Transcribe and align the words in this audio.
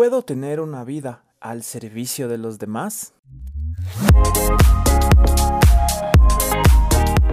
¿Puedo 0.00 0.22
tener 0.22 0.60
una 0.60 0.82
vida 0.82 1.24
al 1.40 1.62
servicio 1.62 2.26
de 2.26 2.38
los 2.38 2.58
demás? 2.58 3.12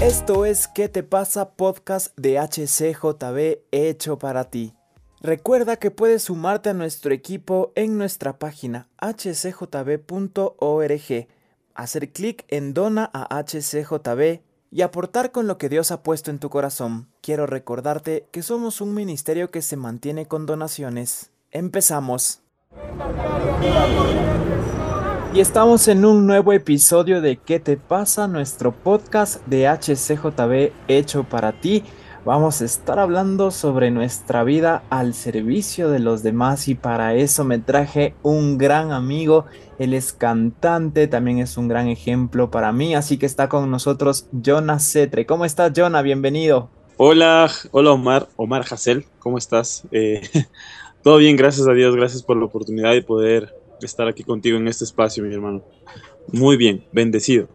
Esto 0.02 0.44
es 0.44 0.68
¿Qué 0.68 0.90
te 0.90 1.02
pasa? 1.02 1.52
Podcast 1.52 2.14
de 2.18 2.38
HCJB 2.38 3.60
hecho 3.72 4.20
para 4.20 4.50
ti. 4.50 4.74
Recuerda 5.22 5.78
que 5.78 5.92
puedes 5.92 6.24
sumarte 6.24 6.72
a 6.72 6.74
nuestro 6.74 7.14
equipo 7.14 7.72
en 7.76 7.98
nuestra 7.98 8.38
página 8.38 8.90
hcjb.org, 9.00 10.08
hacer 11.74 12.12
clic 12.12 12.44
en 12.50 12.74
Dona 12.74 13.10
a 13.14 13.34
HCJB 13.44 14.42
y 14.72 14.82
aportar 14.82 15.32
con 15.32 15.48
lo 15.48 15.58
que 15.58 15.70
Dios 15.70 15.92
ha 15.92 16.04
puesto 16.04 16.32
en 16.32 16.40
tu 16.40 16.50
corazón. 16.50 17.08
Quiero 17.22 17.46
recordarte 17.46 18.28
que 18.32 18.44
somos 18.44 18.82
un 18.82 18.94
ministerio 18.94 19.52
que 19.52 19.62
se 19.62 19.78
mantiene 19.78 20.26
con 20.28 20.46
donaciones. 20.46 21.32
Empezamos. 21.52 22.42
Y 25.34 25.40
estamos 25.40 25.88
en 25.88 26.04
un 26.04 26.26
nuevo 26.26 26.52
episodio 26.52 27.22
de 27.22 27.38
¿Qué 27.38 27.60
te 27.60 27.78
pasa? 27.78 28.28
Nuestro 28.28 28.72
podcast 28.72 29.46
de 29.46 29.68
HCJB 29.68 30.72
hecho 30.88 31.24
para 31.24 31.52
ti. 31.54 31.84
Vamos 32.26 32.62
a 32.62 32.66
estar 32.66 33.00
hablando 33.00 33.52
sobre 33.52 33.92
nuestra 33.92 34.44
vida 34.44 34.84
al 34.90 35.14
servicio 35.14 35.90
de 35.90 36.00
los 36.00 36.24
demás 36.24 36.68
y 36.68 36.76
para 36.76 37.14
eso 37.14 37.44
me 37.44 37.60
traje 37.60 38.16
un 38.24 38.58
gran 38.58 38.92
amigo. 38.92 39.46
Él 39.80 39.94
es 39.94 40.12
cantante, 40.12 41.08
también 41.08 41.40
es 41.40 41.56
un 41.56 41.68
gran 41.68 41.88
ejemplo 41.88 42.52
para 42.52 42.74
mí, 42.74 42.96
así 42.96 43.18
que 43.18 43.26
está 43.26 43.48
con 43.48 43.72
nosotros 43.72 44.28
Jonah 44.44 44.80
Cetre. 44.80 45.26
¿Cómo 45.26 45.46
estás, 45.46 45.72
Jonah? 45.74 46.02
Bienvenido. 46.02 46.70
Hola, 46.98 47.50
hola 47.72 47.92
Omar, 47.92 48.28
Omar 48.38 48.66
Hassel, 48.70 49.06
¿cómo 49.20 49.38
estás? 49.38 49.84
Eh, 49.92 50.22
todo 51.08 51.20
bien, 51.20 51.38
gracias 51.38 51.66
a 51.70 51.72
Dios, 51.72 51.96
gracias 51.96 52.22
por 52.22 52.36
la 52.36 52.44
oportunidad 52.44 52.92
de 52.92 53.02
poder 53.02 53.56
estar 53.82 54.10
aquí 54.10 54.26
contigo 54.26 54.58
en 54.58 54.68
este 54.68 54.84
espacio, 54.84 55.24
mi 55.24 55.34
hermano. 55.34 55.64
Muy 56.34 56.58
bien, 56.58 56.84
bendecido. 56.92 57.48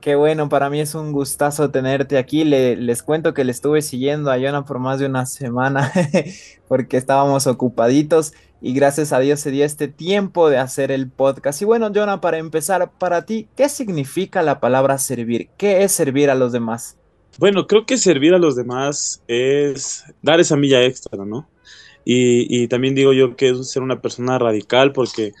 Qué 0.00 0.14
bueno, 0.14 0.48
para 0.48 0.70
mí 0.70 0.80
es 0.80 0.94
un 0.94 1.10
gustazo 1.10 1.68
tenerte 1.72 2.16
aquí. 2.16 2.44
les 2.44 3.02
cuento 3.02 3.34
que 3.34 3.42
le 3.42 3.50
estuve 3.50 3.82
siguiendo 3.82 4.30
a 4.30 4.38
Jonah 4.38 4.64
por 4.64 4.78
más 4.78 5.00
de 5.00 5.06
una 5.06 5.26
semana 5.26 5.90
porque 6.68 6.96
estábamos 6.96 7.48
ocupaditos 7.48 8.34
y 8.60 8.72
gracias 8.72 9.12
a 9.12 9.18
Dios 9.18 9.40
se 9.40 9.50
dio 9.50 9.64
este 9.64 9.88
tiempo 9.88 10.48
de 10.48 10.58
hacer 10.58 10.92
el 10.92 11.10
podcast. 11.10 11.60
Y 11.60 11.64
bueno, 11.64 11.90
Jonah, 11.92 12.20
para 12.20 12.38
empezar, 12.38 12.92
para 13.00 13.26
ti, 13.26 13.48
¿qué 13.56 13.68
significa 13.68 14.42
la 14.42 14.60
palabra 14.60 14.96
servir? 14.98 15.48
¿Qué 15.56 15.82
es 15.82 15.90
servir 15.90 16.30
a 16.30 16.36
los 16.36 16.52
demás? 16.52 16.96
Bueno, 17.40 17.66
creo 17.66 17.84
que 17.84 17.98
servir 17.98 18.32
a 18.32 18.38
los 18.38 18.54
demás 18.54 19.24
es 19.26 20.04
dar 20.22 20.38
esa 20.38 20.54
milla 20.54 20.84
extra, 20.84 21.24
¿no? 21.24 21.48
Y, 22.04 22.62
y 22.62 22.68
también 22.68 22.94
digo 22.94 23.12
yo 23.12 23.36
que 23.36 23.50
es 23.50 23.70
ser 23.70 23.82
una 23.82 24.00
persona 24.00 24.38
radical 24.38 24.92
porque 24.92 25.32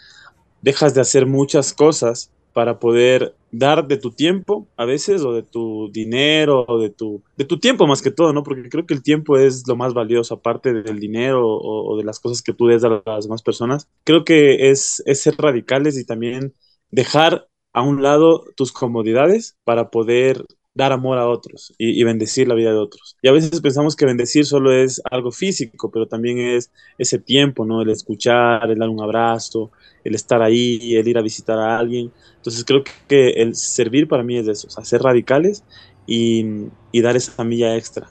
dejas 0.62 0.94
de 0.94 1.00
hacer 1.00 1.26
muchas 1.26 1.72
cosas 1.72 2.30
para 2.52 2.78
poder 2.78 3.34
dar 3.50 3.86
de 3.86 3.96
tu 3.96 4.10
tiempo 4.10 4.66
a 4.76 4.84
veces 4.84 5.22
o 5.22 5.32
de 5.32 5.42
tu 5.42 5.90
dinero 5.90 6.64
o 6.68 6.78
de 6.78 6.90
tu, 6.90 7.22
de 7.36 7.44
tu 7.44 7.58
tiempo 7.58 7.86
más 7.86 8.02
que 8.02 8.10
todo, 8.10 8.32
¿no? 8.32 8.42
Porque 8.42 8.68
creo 8.68 8.86
que 8.86 8.94
el 8.94 9.02
tiempo 9.02 9.38
es 9.38 9.66
lo 9.66 9.76
más 9.76 9.94
valioso 9.94 10.34
aparte 10.34 10.72
del 10.72 10.98
dinero 11.00 11.42
o, 11.44 11.96
de 11.96 12.04
las 12.04 12.20
cosas 12.20 12.42
que 12.42 12.52
tú 12.52 12.66
des 12.66 12.84
a 12.84 13.02
las 13.04 13.24
demás 13.24 13.42
personas. 13.42 13.88
Creo 14.04 14.24
que 14.24 14.70
es 14.70 15.02
ser 15.14 15.34
radicales 15.36 15.98
y 15.98 16.04
también 16.04 16.54
dejar 16.90 17.48
a 17.72 17.82
un 17.82 18.02
lado 18.02 18.44
tus 18.54 18.72
comodidades 18.72 19.56
para 19.64 19.90
poder 19.90 20.44
dar 20.74 20.92
amor 20.92 21.18
a 21.18 21.28
otros 21.28 21.72
y, 21.76 22.02
bendecir 22.04 22.48
la 22.48 22.54
vida 22.54 22.70
de 22.70 22.78
otros. 22.78 23.16
Y 23.20 23.28
a 23.28 23.32
veces 23.32 23.60
pensamos 23.60 23.94
que 23.94 24.06
bendecir 24.06 24.46
solo 24.46 24.72
es 24.72 25.02
algo 25.10 25.30
físico, 25.30 25.90
pero 25.90 26.06
también 26.06 26.38
es 26.38 26.70
ese 26.98 27.18
tiempo, 27.18 27.64
¿no? 27.64 27.82
El 27.82 27.90
escuchar, 27.90 28.70
el 28.70 28.78
dar 28.78 28.88
un 28.88 29.02
abrazo, 29.02 29.70
el 30.04 30.14
estar 30.14 30.42
ahí, 30.42 30.96
el 30.96 31.06
ir 31.06 31.18
a 31.18 31.22
visitar 31.22 31.58
a 31.58 31.78
alguien. 31.78 32.10
Entonces 32.36 32.64
creo 32.64 32.82
que 33.06 33.30
el 33.30 33.54
servir 33.54 34.08
para 34.08 34.22
mí 34.22 34.38
es 34.38 34.48
eso, 34.48 34.68
o 34.74 34.84
ser 34.84 35.02
radicales 35.02 35.64
y, 36.06 36.46
y 36.90 37.02
dar 37.02 37.16
esa 37.16 37.44
milla 37.44 37.76
extra. 37.76 38.10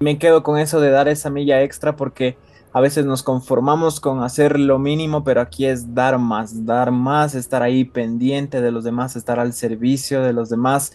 Me 0.00 0.18
quedo 0.18 0.42
con 0.42 0.58
eso 0.58 0.80
de 0.80 0.90
dar 0.90 1.08
esa 1.08 1.30
milla 1.30 1.62
extra 1.62 1.96
porque 1.96 2.36
a 2.74 2.80
veces 2.80 3.04
nos 3.04 3.22
conformamos 3.22 4.00
con 4.00 4.22
hacer 4.22 4.58
lo 4.58 4.78
mínimo, 4.78 5.24
pero 5.24 5.40
aquí 5.40 5.66
es 5.66 5.94
dar 5.94 6.18
más, 6.18 6.66
dar 6.66 6.90
más, 6.90 7.34
estar 7.34 7.62
ahí 7.62 7.84
pendiente 7.84 8.60
de 8.60 8.70
los 8.70 8.84
demás, 8.84 9.14
estar 9.14 9.38
al 9.38 9.52
servicio 9.52 10.22
de 10.22 10.32
los 10.32 10.48
demás 10.48 10.92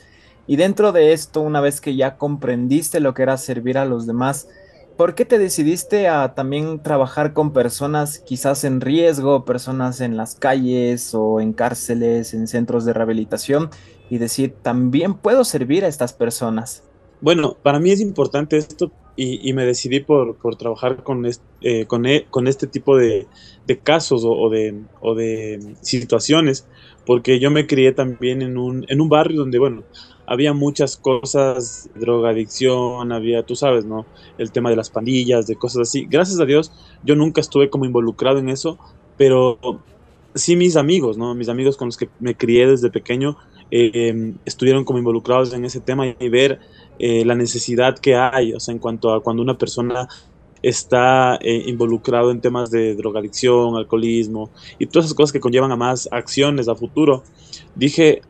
y 0.47 0.55
dentro 0.55 0.93
de 0.93 1.13
esto, 1.13 1.41
una 1.41 1.61
vez 1.61 1.81
que 1.81 1.95
ya 1.95 2.17
comprendiste 2.17 2.99
lo 3.01 3.13
que 3.13 3.23
era 3.23 3.37
servir 3.37 3.77
a 3.77 3.85
los 3.85 4.07
demás, 4.07 4.47
¿por 4.95 5.13
qué 5.13 5.25
te 5.25 5.37
decidiste 5.37 6.07
a 6.07 6.33
también 6.33 6.81
trabajar 6.81 7.33
con 7.33 7.51
personas 7.51 8.19
quizás 8.19 8.63
en 8.63 8.79
riesgo, 8.79 9.45
personas 9.45 9.99
en 9.99 10.15
las 10.15 10.35
calles 10.35 11.13
o 11.13 11.41
en 11.41 11.51
cárceles, 11.53 12.33
en 12.33 12.47
centros 12.47 12.85
de 12.85 12.93
rehabilitación 12.93 13.69
y 14.09 14.17
decir, 14.17 14.55
también 14.61 15.13
puedo 15.15 15.43
servir 15.43 15.83
a 15.83 15.89
estas 15.89 16.13
personas? 16.13 16.83
Bueno, 17.19 17.57
para 17.61 17.79
mí 17.79 17.91
es 17.91 17.99
importante 17.99 18.57
esto 18.57 18.91
y, 19.17 19.51
me 19.53 19.65
decidí 19.65 19.99
por, 19.99 20.37
trabajar 20.57 21.03
con, 21.03 21.25
este, 21.25 21.87
con, 21.87 22.05
e, 22.05 22.27
con, 22.29 22.47
este 22.47 22.67
tipo 22.67 22.95
de, 22.95 23.27
casos 23.83 24.21
o, 24.23 24.49
de, 24.49 24.79
o 25.01 25.15
de 25.15 25.75
situaciones, 25.81 26.67
porque 27.05 27.39
yo 27.39 27.49
me 27.49 27.65
crié 27.65 27.91
también 27.93 28.43
en 28.43 28.57
un, 28.57 28.85
en 28.87 29.01
un 29.01 29.09
barrio 29.09 29.39
donde, 29.39 29.57
bueno, 29.57 29.83
había 30.27 30.53
muchas 30.53 30.97
cosas, 30.97 31.89
drogadicción, 31.95 33.11
había, 33.11 33.43
tú 33.43 33.55
sabes, 33.55 33.85
¿no? 33.85 34.05
El 34.37 34.51
tema 34.51 34.69
de 34.69 34.75
las 34.75 34.91
pandillas, 34.91 35.47
de 35.47 35.55
cosas 35.55 35.87
así. 35.87 36.05
Gracias 36.07 36.39
a 36.39 36.45
Dios, 36.45 36.71
yo 37.03 37.15
nunca 37.15 37.41
estuve 37.41 37.69
como 37.71 37.85
involucrado 37.85 38.37
en 38.37 38.49
eso, 38.49 38.77
pero 39.17 39.57
sí 40.35 40.55
mis 40.55 40.75
amigos, 40.75 41.17
¿no? 41.17 41.33
Mis 41.33 41.49
amigos 41.49 41.75
con 41.75 41.87
los 41.87 41.97
que 41.97 42.09
me 42.19 42.35
crié 42.35 42.67
desde 42.67 42.91
pequeño 42.91 43.37
eh, 43.71 44.33
estuvieron 44.45 44.83
como 44.85 44.99
involucrados 44.99 45.53
en 45.53 45.65
ese 45.65 45.79
tema 45.79 46.07
y 46.07 46.29
ver 46.29 46.59
eh, 46.99 47.25
la 47.25 47.35
necesidad 47.35 47.97
que 47.99 48.15
hay, 48.15 48.53
o 48.53 48.59
sea, 48.59 48.73
en 48.73 48.79
cuanto 48.79 49.13
a 49.13 49.21
cuando 49.21 49.43
una 49.43 49.57
persona 49.57 50.07
está 50.63 51.35
eh, 51.35 51.63
involucrado 51.67 52.31
en 52.31 52.41
temas 52.41 52.71
de 52.71 52.95
drogadicción, 52.95 53.75
alcoholismo 53.75 54.49
y 54.79 54.87
todas 54.87 55.05
esas 55.05 55.15
cosas 55.15 55.31
que 55.31 55.39
conllevan 55.39 55.71
a 55.71 55.75
más 55.75 56.09
acciones 56.11 56.67
a 56.67 56.75
futuro. 56.75 57.23
Dije, 57.75 58.21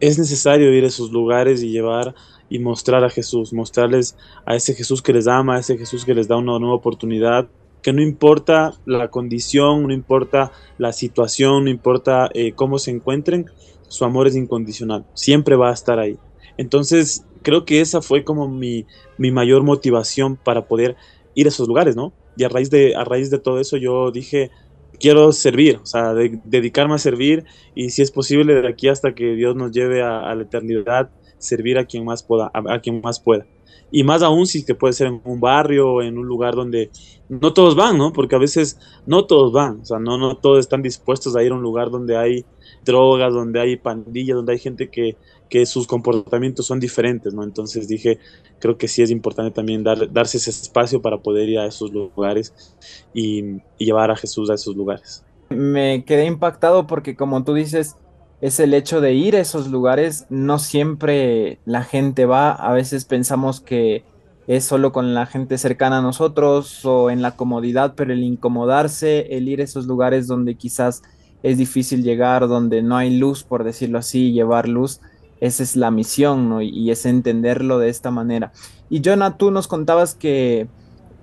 es 0.00 0.18
necesario 0.18 0.72
ir 0.72 0.84
a 0.84 0.88
esos 0.88 1.10
lugares 1.10 1.62
y 1.62 1.70
llevar 1.70 2.14
y 2.48 2.58
mostrar 2.58 3.04
a 3.04 3.10
Jesús, 3.10 3.52
mostrarles 3.52 4.16
a 4.46 4.54
ese 4.54 4.74
Jesús 4.74 5.02
que 5.02 5.12
les 5.12 5.26
ama, 5.26 5.56
a 5.56 5.60
ese 5.60 5.76
Jesús 5.76 6.04
que 6.04 6.14
les 6.14 6.28
da 6.28 6.36
una 6.36 6.58
nueva 6.58 6.74
oportunidad, 6.76 7.48
que 7.82 7.92
no 7.92 8.02
importa 8.02 8.74
la 8.86 9.08
condición, 9.08 9.86
no 9.86 9.92
importa 9.92 10.52
la 10.78 10.92
situación, 10.92 11.64
no 11.64 11.70
importa 11.70 12.30
eh, 12.32 12.52
cómo 12.52 12.78
se 12.78 12.90
encuentren, 12.90 13.46
su 13.94 14.04
amor 14.04 14.26
es 14.26 14.34
incondicional, 14.34 15.06
siempre 15.14 15.54
va 15.54 15.70
a 15.70 15.74
estar 15.74 16.00
ahí. 16.00 16.18
Entonces, 16.56 17.24
creo 17.42 17.64
que 17.64 17.80
esa 17.80 18.02
fue 18.02 18.24
como 18.24 18.48
mi, 18.48 18.86
mi 19.18 19.30
mayor 19.30 19.62
motivación 19.62 20.36
para 20.36 20.66
poder 20.66 20.96
ir 21.34 21.46
a 21.46 21.50
esos 21.50 21.68
lugares, 21.68 21.94
¿no? 21.94 22.12
Y 22.36 22.42
a 22.42 22.48
raíz 22.48 22.70
de, 22.70 22.96
a 22.96 23.04
raíz 23.04 23.30
de 23.30 23.38
todo 23.38 23.60
eso 23.60 23.76
yo 23.76 24.10
dije, 24.10 24.50
quiero 24.98 25.30
servir, 25.30 25.78
o 25.80 25.86
sea, 25.86 26.12
dedicarme 26.12 26.94
a 26.94 26.98
servir 26.98 27.44
y 27.74 27.90
si 27.90 28.02
es 28.02 28.10
posible 28.10 28.60
de 28.60 28.68
aquí 28.68 28.88
hasta 28.88 29.14
que 29.14 29.34
Dios 29.36 29.54
nos 29.54 29.70
lleve 29.70 30.02
a, 30.02 30.34
la 30.34 30.42
eternidad, 30.42 31.10
servir 31.44 31.78
a 31.78 31.84
quien 31.84 32.04
más 32.04 32.22
pueda, 32.22 32.50
a, 32.52 32.80
quien 32.80 33.00
más 33.00 33.20
pueda. 33.20 33.46
Y 33.90 34.02
más 34.02 34.22
aún 34.22 34.46
si 34.46 34.64
que 34.64 34.74
puede 34.74 34.92
ser 34.92 35.06
en 35.06 35.20
un 35.24 35.40
barrio 35.40 36.02
en 36.02 36.18
un 36.18 36.26
lugar 36.26 36.54
donde 36.54 36.90
no 37.28 37.52
todos 37.52 37.76
van, 37.76 37.96
¿no? 37.96 38.12
Porque 38.12 38.34
a 38.34 38.38
veces 38.38 38.78
no 39.06 39.26
todos 39.26 39.52
van, 39.52 39.80
o 39.82 39.84
sea, 39.84 39.98
no, 39.98 40.18
no 40.18 40.36
todos 40.36 40.58
están 40.58 40.82
dispuestos 40.82 41.36
a 41.36 41.42
ir 41.42 41.52
a 41.52 41.54
un 41.54 41.62
lugar 41.62 41.90
donde 41.90 42.16
hay 42.16 42.44
drogas, 42.84 43.32
donde 43.32 43.60
hay 43.60 43.76
pandillas, 43.76 44.36
donde 44.36 44.52
hay 44.52 44.58
gente 44.58 44.88
que, 44.88 45.16
que 45.48 45.66
sus 45.66 45.86
comportamientos 45.86 46.66
son 46.66 46.80
diferentes, 46.80 47.32
¿no? 47.32 47.44
Entonces 47.44 47.86
dije, 47.86 48.18
creo 48.58 48.76
que 48.76 48.88
sí 48.88 49.02
es 49.02 49.10
importante 49.10 49.52
también 49.52 49.84
dar, 49.84 50.10
darse 50.12 50.38
ese 50.38 50.50
espacio 50.50 51.00
para 51.00 51.18
poder 51.18 51.48
ir 51.48 51.58
a 51.58 51.66
esos 51.66 51.92
lugares 51.92 52.76
y, 53.12 53.60
llevar 53.78 54.10
a 54.10 54.16
Jesús 54.16 54.50
a 54.50 54.54
esos 54.54 54.74
lugares. 54.74 55.24
Me 55.50 56.04
quedé 56.04 56.24
impactado 56.24 56.86
porque 56.86 57.16
como 57.16 57.44
tú 57.44 57.54
dices, 57.54 57.96
es 58.44 58.60
el 58.60 58.74
hecho 58.74 59.00
de 59.00 59.14
ir 59.14 59.36
a 59.36 59.40
esos 59.40 59.68
lugares, 59.68 60.26
no 60.28 60.58
siempre 60.58 61.60
la 61.64 61.82
gente 61.82 62.26
va, 62.26 62.52
a 62.52 62.74
veces 62.74 63.06
pensamos 63.06 63.62
que 63.62 64.04
es 64.46 64.64
solo 64.66 64.92
con 64.92 65.14
la 65.14 65.24
gente 65.24 65.56
cercana 65.56 66.00
a 66.00 66.02
nosotros 66.02 66.84
o 66.84 67.08
en 67.08 67.22
la 67.22 67.36
comodidad, 67.36 67.94
pero 67.96 68.12
el 68.12 68.22
incomodarse, 68.22 69.34
el 69.34 69.48
ir 69.48 69.62
a 69.62 69.64
esos 69.64 69.86
lugares 69.86 70.26
donde 70.26 70.56
quizás 70.56 71.00
es 71.42 71.56
difícil 71.56 72.02
llegar, 72.02 72.46
donde 72.46 72.82
no 72.82 72.98
hay 72.98 73.16
luz, 73.16 73.44
por 73.44 73.64
decirlo 73.64 73.96
así, 73.96 74.32
llevar 74.32 74.68
luz, 74.68 75.00
esa 75.40 75.62
es 75.62 75.74
la 75.74 75.90
misión, 75.90 76.50
¿no? 76.50 76.60
Y, 76.60 76.90
es 76.90 77.06
entenderlo 77.06 77.78
de 77.78 77.88
esta 77.88 78.10
manera. 78.10 78.52
Y 78.90 79.00
Jonah, 79.02 79.38
tú 79.38 79.52
nos 79.52 79.68
contabas 79.68 80.14
que 80.14 80.68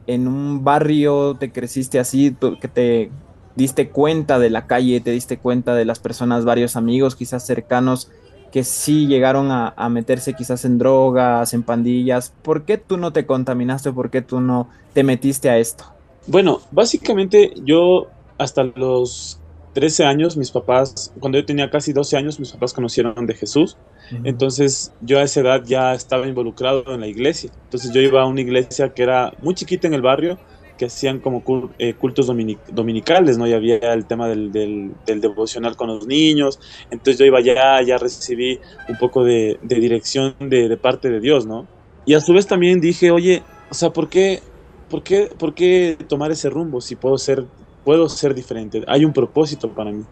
en 0.07 0.27
un 0.27 0.63
barrio 0.63 1.35
te 1.39 1.51
creciste 1.51 2.00
así, 2.00 2.35
que 2.59 2.67
te 2.67 3.12
diste 3.56 3.89
cuenta 3.89 4.39
de 4.39 4.50
la 4.50 4.68
calle, 4.68 5.01
te 5.01 5.12
diste 5.12 5.38
cuenta 5.38 5.75
de 5.75 5.86
las 5.86 6.00
personas, 6.00 6.45
varios 6.45 6.75
amigos 6.75 7.15
quizás 7.15 7.45
cercanos 7.45 8.12
que 8.51 8.63
sí 8.63 9.07
llegaron 9.07 9.48
a, 9.50 9.89
meterse 9.89 10.33
quizás 10.33 10.65
en 10.65 10.77
drogas, 10.77 11.53
en 11.53 11.63
pandillas. 11.63 12.33
¿Por 12.42 12.65
qué 12.65 12.77
tú 12.77 12.98
no 12.98 13.13
te 13.13 13.25
contaminaste? 13.25 13.94
¿Por 13.94 14.09
qué 14.09 14.21
tú 14.21 14.42
no 14.42 14.68
te 14.94 15.03
metiste 15.03 15.50
a 15.50 15.57
esto? 15.57 15.86
Bueno, 16.27 16.59
básicamente 16.71 17.53
yo 17.63 18.07
hasta 18.38 18.63
los 18.63 19.39
13 19.74 20.03
años, 20.03 20.36
mis 20.36 20.51
papás, 20.51 21.13
cuando 21.19 21.39
yo 21.39 21.45
tenía 21.45 21.69
casi 21.69 21.94
12 21.94 22.18
años, 22.18 22.39
mis 22.39 22.51
papás 22.51 22.74
conocieron 22.74 23.25
de 23.25 23.33
Jesús. 23.33 23.77
Entonces 24.25 24.92
yo 25.00 25.19
a 25.19 25.24
esa 25.24 25.39
edad 25.39 25.63
ya 25.65 25.94
estaba 25.94 26.27
involucrado 26.27 26.83
en 26.94 27.00
la 27.00 27.07
iglesia. 27.07 27.51
Entonces 27.63 27.94
yo 27.94 28.01
iba 28.01 28.21
a 28.21 28.25
una 28.25 28.42
iglesia 28.42 28.94
que 28.94 29.03
era 29.03 29.33
muy 29.42 29.56
chiquita 29.56 29.88
en 29.88 29.94
el 29.94 30.01
barrio, 30.01 30.38
que 30.81 30.88
hacían 30.88 31.19
como 31.19 31.44
eh, 31.78 31.94
cultos 31.94 32.25
dominicales, 32.25 33.38
¿no? 33.38 33.45
Y 33.45 33.54
había 33.54 33.94
el 33.94 34.07
tema 34.07 34.28
del, 34.28 34.51
del, 34.51 35.22
devocional 35.22 35.75
con 35.75 35.89
los 35.89 36.07
niños. 36.07 36.60
Entonces 36.89 37.19
yo 37.19 37.25
iba 37.25 37.38
allá, 37.38 37.83
ya 37.83 38.00
recibí 38.00 38.60
un 38.89 38.98
poco 38.98 39.24
de, 39.24 39.60
dirección 39.62 40.33
de, 40.39 40.68
de, 40.68 40.78
parte 40.78 41.12
de 41.12 41.19
Dios, 41.19 41.45
¿no? 41.45 41.68
Y 42.04 42.16
a 42.16 42.19
su 42.19 42.33
vez 42.33 42.48
también 42.48 42.81
dije, 42.81 43.12
oye, 43.12 43.44
o 43.69 43.75
sea, 43.75 43.92
¿por 43.92 44.10
qué, 44.10 44.42
por 44.89 45.04
qué, 45.04 45.30
por 45.38 45.54
qué 45.54 46.00
tomar 46.07 46.31
ese 46.31 46.50
rumbo 46.50 46.81
si 46.81 46.95
puedo 46.95 47.19
ser 47.19 47.45
puedo 47.84 48.10
ser 48.10 48.34
diferente, 48.36 48.84
hay 48.88 49.06
un 49.06 49.13
propósito 49.13 49.69
para 49.69 49.92
mí, 49.92 50.04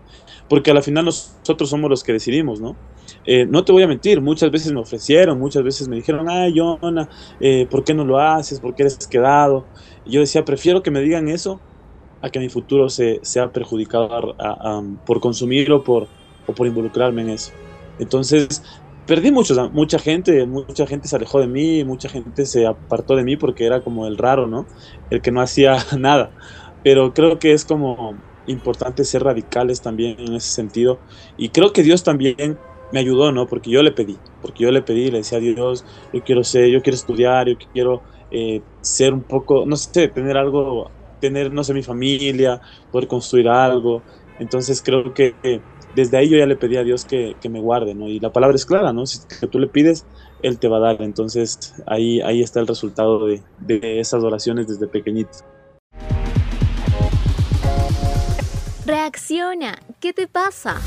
porque 0.49 0.71
al 0.71 0.83
final 0.83 1.05
nosotros 1.05 1.69
somos 1.69 1.89
los 1.89 2.03
que 2.03 2.11
decidimos, 2.13 2.59
¿no? 2.59 2.75
Eh, 3.25 3.45
no 3.45 3.63
te 3.63 3.71
voy 3.71 3.83
a 3.83 3.87
mentir, 3.87 4.21
muchas 4.21 4.51
veces 4.51 4.71
me 4.73 4.79
ofrecieron, 4.79 5.39
muchas 5.39 5.63
veces 5.63 5.87
me 5.87 5.95
dijeron, 5.95 6.27
ay, 6.29 6.53
Jonah, 6.55 7.07
eh, 7.39 7.67
¿por 7.69 7.83
qué 7.83 7.93
no 7.93 8.03
lo 8.03 8.19
haces? 8.19 8.59
¿Por 8.59 8.75
qué 8.75 8.83
eres 8.83 8.97
quedado? 9.07 9.67
Yo 10.05 10.19
decía, 10.21 10.43
prefiero 10.43 10.81
que 10.81 10.91
me 10.91 11.01
digan 11.01 11.29
eso 11.29 11.61
a 12.21 12.29
que 12.29 12.39
mi 12.39 12.49
futuro 12.49 12.89
se, 12.89 13.19
sea 13.23 13.51
perjudicado 13.51 14.35
por 15.05 15.19
consumirlo 15.21 15.83
por, 15.83 16.09
o 16.47 16.53
por 16.53 16.67
involucrarme 16.67 17.21
en 17.21 17.29
eso. 17.29 17.53
Entonces, 17.99 18.63
perdí 19.05 19.31
mucho, 19.31 19.69
mucha 19.71 19.99
gente, 19.99 20.45
mucha 20.45 20.87
gente 20.87 21.07
se 21.07 21.15
alejó 21.15 21.39
de 21.39 21.47
mí, 21.47 21.83
mucha 21.83 22.09
gente 22.09 22.45
se 22.45 22.65
apartó 22.65 23.15
de 23.15 23.23
mí 23.23 23.37
porque 23.37 23.65
era 23.65 23.81
como 23.83 24.07
el 24.07 24.17
raro, 24.17 24.47
¿no? 24.47 24.67
El 25.09 25.21
que 25.21 25.31
no 25.31 25.41
hacía 25.41 25.77
nada 25.97 26.33
pero 26.83 27.13
creo 27.13 27.39
que 27.39 27.53
es 27.53 27.65
como 27.65 28.23
importante 28.51 29.03
ser 29.05 29.23
radicales 29.23 29.81
también 29.81 30.19
en 30.19 30.35
ese 30.35 30.51
sentido. 30.51 31.03
Y 31.37 31.51
creo 31.51 31.73
que 31.73 31.83
Dios 31.83 32.03
también 32.03 32.61
me 32.91 32.99
ayudó, 32.99 33.31
¿no? 33.31 33.47
Porque 33.47 33.69
yo 33.71 33.83
le 33.83 33.91
pedí, 33.91 34.23
porque 34.41 34.63
yo 34.63 34.71
le 34.71 34.81
pedí, 34.81 35.11
le 35.11 35.19
decía 35.19 35.37
a 35.37 35.41
Dios, 35.41 35.85
yo 36.11 36.23
quiero 36.23 36.43
ser, 36.43 36.69
yo 36.69 36.81
quiero 36.81 36.95
estudiar, 36.95 37.47
yo 37.47 37.55
quiero 37.71 38.03
eh, 38.31 38.63
ser 38.81 39.13
un 39.13 39.23
poco, 39.23 39.65
no 39.65 39.75
sé, 39.77 40.07
tener 40.09 40.37
algo, 40.37 40.91
tener, 41.19 41.51
no 41.53 41.63
sé, 41.63 41.73
mi 41.73 41.83
familia, 41.83 42.61
poder 42.91 43.07
construir 43.07 43.49
algo. 43.49 44.05
Entonces 44.37 44.81
creo 44.83 45.13
que 45.13 45.37
desde 45.91 46.17
ahí 46.17 46.29
yo 46.29 46.37
ya 46.37 46.45
le 46.45 46.55
pedí 46.57 46.77
a 46.77 46.83
Dios 46.83 47.05
que, 47.05 47.37
que 47.39 47.49
me 47.49 47.59
guarde, 47.61 47.95
¿no? 47.95 48.07
Y 48.07 48.19
la 48.19 48.31
palabra 48.31 48.55
es 48.55 48.65
clara, 48.65 48.93
¿no? 48.93 49.05
Si 49.05 49.19
que 49.39 49.47
tú 49.47 49.59
le 49.59 49.67
pides, 49.67 50.07
Él 50.39 50.59
te 50.59 50.67
va 50.67 50.77
a 50.77 50.79
dar. 50.81 51.01
Entonces 51.01 51.57
ahí, 51.87 52.21
ahí 52.21 52.41
está 52.41 52.59
el 52.59 52.67
resultado 52.67 53.25
de, 53.25 53.43
de 53.57 53.99
esas 53.99 54.23
oraciones 54.23 54.67
desde 54.67 54.87
pequeñito. 54.87 55.39
Reacciona, 58.89 59.77
¿qué 59.99 60.13
te 60.13 60.27
pasa? 60.27 60.77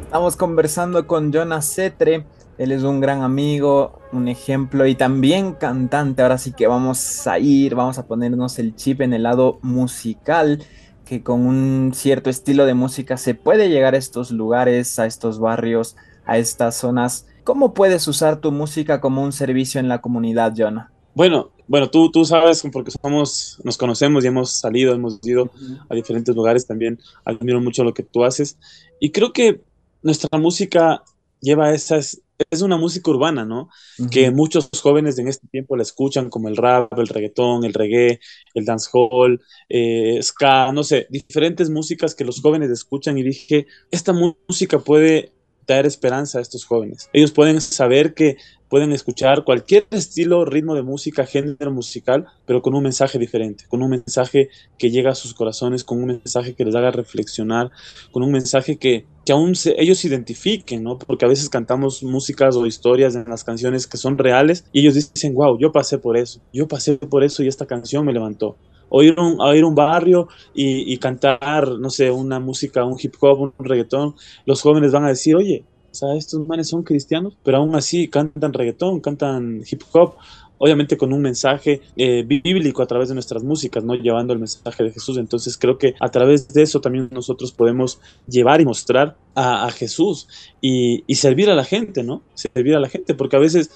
Estamos 0.00 0.34
conversando 0.34 1.06
con 1.06 1.30
Jonas 1.30 1.74
Cetre. 1.74 2.24
Él 2.56 2.72
es 2.72 2.82
un 2.82 3.00
gran 3.00 3.20
amigo, 3.20 4.00
un 4.12 4.28
ejemplo 4.28 4.86
y 4.86 4.94
también 4.94 5.52
cantante. 5.52 6.22
Ahora 6.22 6.38
sí 6.38 6.52
que 6.52 6.68
vamos 6.68 7.26
a 7.26 7.38
ir, 7.38 7.74
vamos 7.74 7.98
a 7.98 8.06
ponernos 8.06 8.58
el 8.58 8.74
chip 8.74 9.02
en 9.02 9.12
el 9.12 9.24
lado 9.24 9.58
musical, 9.60 10.64
que 11.04 11.22
con 11.22 11.44
un 11.44 11.92
cierto 11.92 12.30
estilo 12.30 12.64
de 12.64 12.72
música 12.72 13.18
se 13.18 13.34
puede 13.34 13.68
llegar 13.68 13.92
a 13.92 13.98
estos 13.98 14.30
lugares, 14.30 14.98
a 14.98 15.04
estos 15.04 15.38
barrios, 15.38 15.96
a 16.24 16.38
estas 16.38 16.76
zonas. 16.76 17.26
¿Cómo 17.44 17.74
puedes 17.74 18.08
usar 18.08 18.38
tu 18.38 18.52
música 18.52 19.02
como 19.02 19.22
un 19.22 19.32
servicio 19.32 19.80
en 19.80 19.88
la 19.88 20.00
comunidad, 20.00 20.54
Jonah? 20.56 20.90
Bueno, 21.14 21.50
bueno, 21.70 21.88
tú, 21.88 22.10
tú 22.10 22.24
sabes, 22.24 22.64
porque 22.72 22.90
somos, 22.90 23.60
nos 23.62 23.78
conocemos 23.78 24.24
y 24.24 24.26
hemos 24.26 24.54
salido, 24.54 24.92
hemos 24.92 25.20
ido 25.22 25.52
a 25.88 25.94
diferentes 25.94 26.34
lugares 26.34 26.66
también. 26.66 26.98
Admiro 27.24 27.60
mucho 27.60 27.84
lo 27.84 27.94
que 27.94 28.02
tú 28.02 28.24
haces. 28.24 28.58
Y 28.98 29.12
creo 29.12 29.32
que 29.32 29.60
nuestra 30.02 30.36
música 30.36 31.04
lleva 31.40 31.72
esas, 31.72 32.22
es 32.50 32.62
una 32.62 32.76
música 32.76 33.12
urbana, 33.12 33.44
¿no? 33.44 33.68
Que 34.10 34.32
muchos 34.32 34.68
jóvenes 34.82 35.16
en 35.20 35.28
este 35.28 35.46
tiempo 35.46 35.76
la 35.76 35.84
escuchan 35.84 36.28
como 36.28 36.48
el 36.48 36.56
rap, 36.56 36.98
el 36.98 37.06
reggaetón, 37.06 37.62
el 37.62 37.72
reggae, 37.72 38.18
el 38.54 38.64
dancehall, 38.64 39.40
eh, 39.68 40.18
ska, 40.22 40.72
no 40.72 40.82
sé, 40.82 41.06
diferentes 41.08 41.70
músicas 41.70 42.16
que 42.16 42.24
los 42.24 42.40
jóvenes 42.40 42.70
escuchan 42.70 43.16
y 43.16 43.22
dije, 43.22 43.68
esta 43.92 44.12
música 44.12 44.80
puede 44.80 45.30
dar 45.74 45.86
esperanza 45.86 46.38
a 46.38 46.42
estos 46.42 46.64
jóvenes. 46.64 47.08
Ellos 47.12 47.32
pueden 47.32 47.60
saber 47.60 48.14
que 48.14 48.36
pueden 48.70 48.92
escuchar 48.92 49.42
cualquier 49.44 49.86
estilo, 49.90 50.44
ritmo 50.44 50.76
de 50.76 50.82
música, 50.82 51.26
género 51.26 51.72
musical, 51.72 52.26
pero 52.46 52.62
con 52.62 52.74
un 52.74 52.84
mensaje 52.84 53.18
diferente, 53.18 53.64
con 53.68 53.82
un 53.82 53.90
mensaje 53.90 54.48
que 54.78 54.90
llega 54.90 55.10
a 55.10 55.16
sus 55.16 55.34
corazones, 55.34 55.82
con 55.82 55.98
un 55.98 56.06
mensaje 56.06 56.54
que 56.54 56.64
les 56.64 56.76
haga 56.76 56.92
reflexionar, 56.92 57.70
con 58.12 58.22
un 58.22 58.30
mensaje 58.30 58.78
que, 58.78 59.06
que 59.26 59.32
aún 59.32 59.54
ellos 59.76 59.98
se 59.98 60.08
identifiquen, 60.08 60.84
¿no? 60.84 60.98
Porque 60.98 61.24
a 61.24 61.28
veces 61.28 61.48
cantamos 61.50 62.04
músicas 62.04 62.54
o 62.54 62.64
historias 62.64 63.16
en 63.16 63.24
las 63.28 63.42
canciones 63.42 63.88
que 63.88 63.96
son 63.96 64.16
reales 64.16 64.64
y 64.72 64.80
ellos 64.80 64.94
dicen, 64.94 65.34
wow, 65.34 65.58
yo 65.58 65.72
pasé 65.72 65.98
por 65.98 66.16
eso, 66.16 66.40
yo 66.52 66.68
pasé 66.68 66.96
por 66.96 67.24
eso 67.24 67.42
y 67.42 67.48
esta 67.48 67.66
canción 67.66 68.06
me 68.06 68.12
levantó. 68.12 68.56
O 68.90 69.02
ir, 69.02 69.18
un, 69.18 69.40
a 69.40 69.56
ir 69.56 69.64
a 69.64 69.66
un 69.66 69.74
barrio 69.74 70.28
y, 70.52 70.98
cantar, 70.98 71.78
no 71.78 71.88
sé, 71.90 72.10
una 72.10 72.40
música, 72.40 72.84
un 72.84 72.98
hip 73.00 73.14
hop, 73.20 73.40
un 73.40 73.52
reggaetón, 73.58 74.14
los 74.44 74.60
jóvenes 74.60 74.92
van 74.92 75.04
a 75.04 75.08
decir, 75.08 75.36
oye, 75.36 75.64
o 75.90 75.94
sea, 75.94 76.14
estos 76.14 76.46
manes 76.46 76.68
son 76.68 76.82
cristianos, 76.82 77.36
pero 77.42 77.58
aún 77.58 77.74
así 77.74 78.08
cantan 78.08 78.52
reggaetón, 78.52 79.00
cantan 79.00 79.62
hip 79.70 79.82
hop, 79.92 80.14
obviamente 80.62 80.98
con 80.98 81.12
un 81.14 81.22
mensaje 81.22 81.80
eh, 81.96 82.22
bíblico 82.22 82.82
a 82.82 82.86
través 82.86 83.08
de 83.08 83.14
nuestras 83.14 83.42
músicas, 83.42 83.82
¿no? 83.82 83.94
Llevando 83.94 84.34
el 84.34 84.38
mensaje 84.40 84.84
de 84.84 84.90
Jesús. 84.90 85.16
Entonces 85.16 85.56
creo 85.56 85.78
que 85.78 85.94
a 85.98 86.10
través 86.10 86.48
de 86.48 86.62
eso 86.62 86.82
también 86.82 87.08
nosotros 87.10 87.50
podemos 87.50 87.98
llevar 88.28 88.60
y 88.60 88.66
mostrar 88.66 89.16
a, 89.34 89.70
Jesús 89.70 90.28
y, 90.60 91.02
y, 91.06 91.14
servir 91.14 91.48
a 91.48 91.54
la 91.54 91.64
gente, 91.64 92.02
¿no? 92.02 92.22
Servir 92.34 92.76
a 92.76 92.80
la 92.80 92.90
gente, 92.90 93.14
porque 93.14 93.36
a 93.36 93.38
veces 93.38 93.70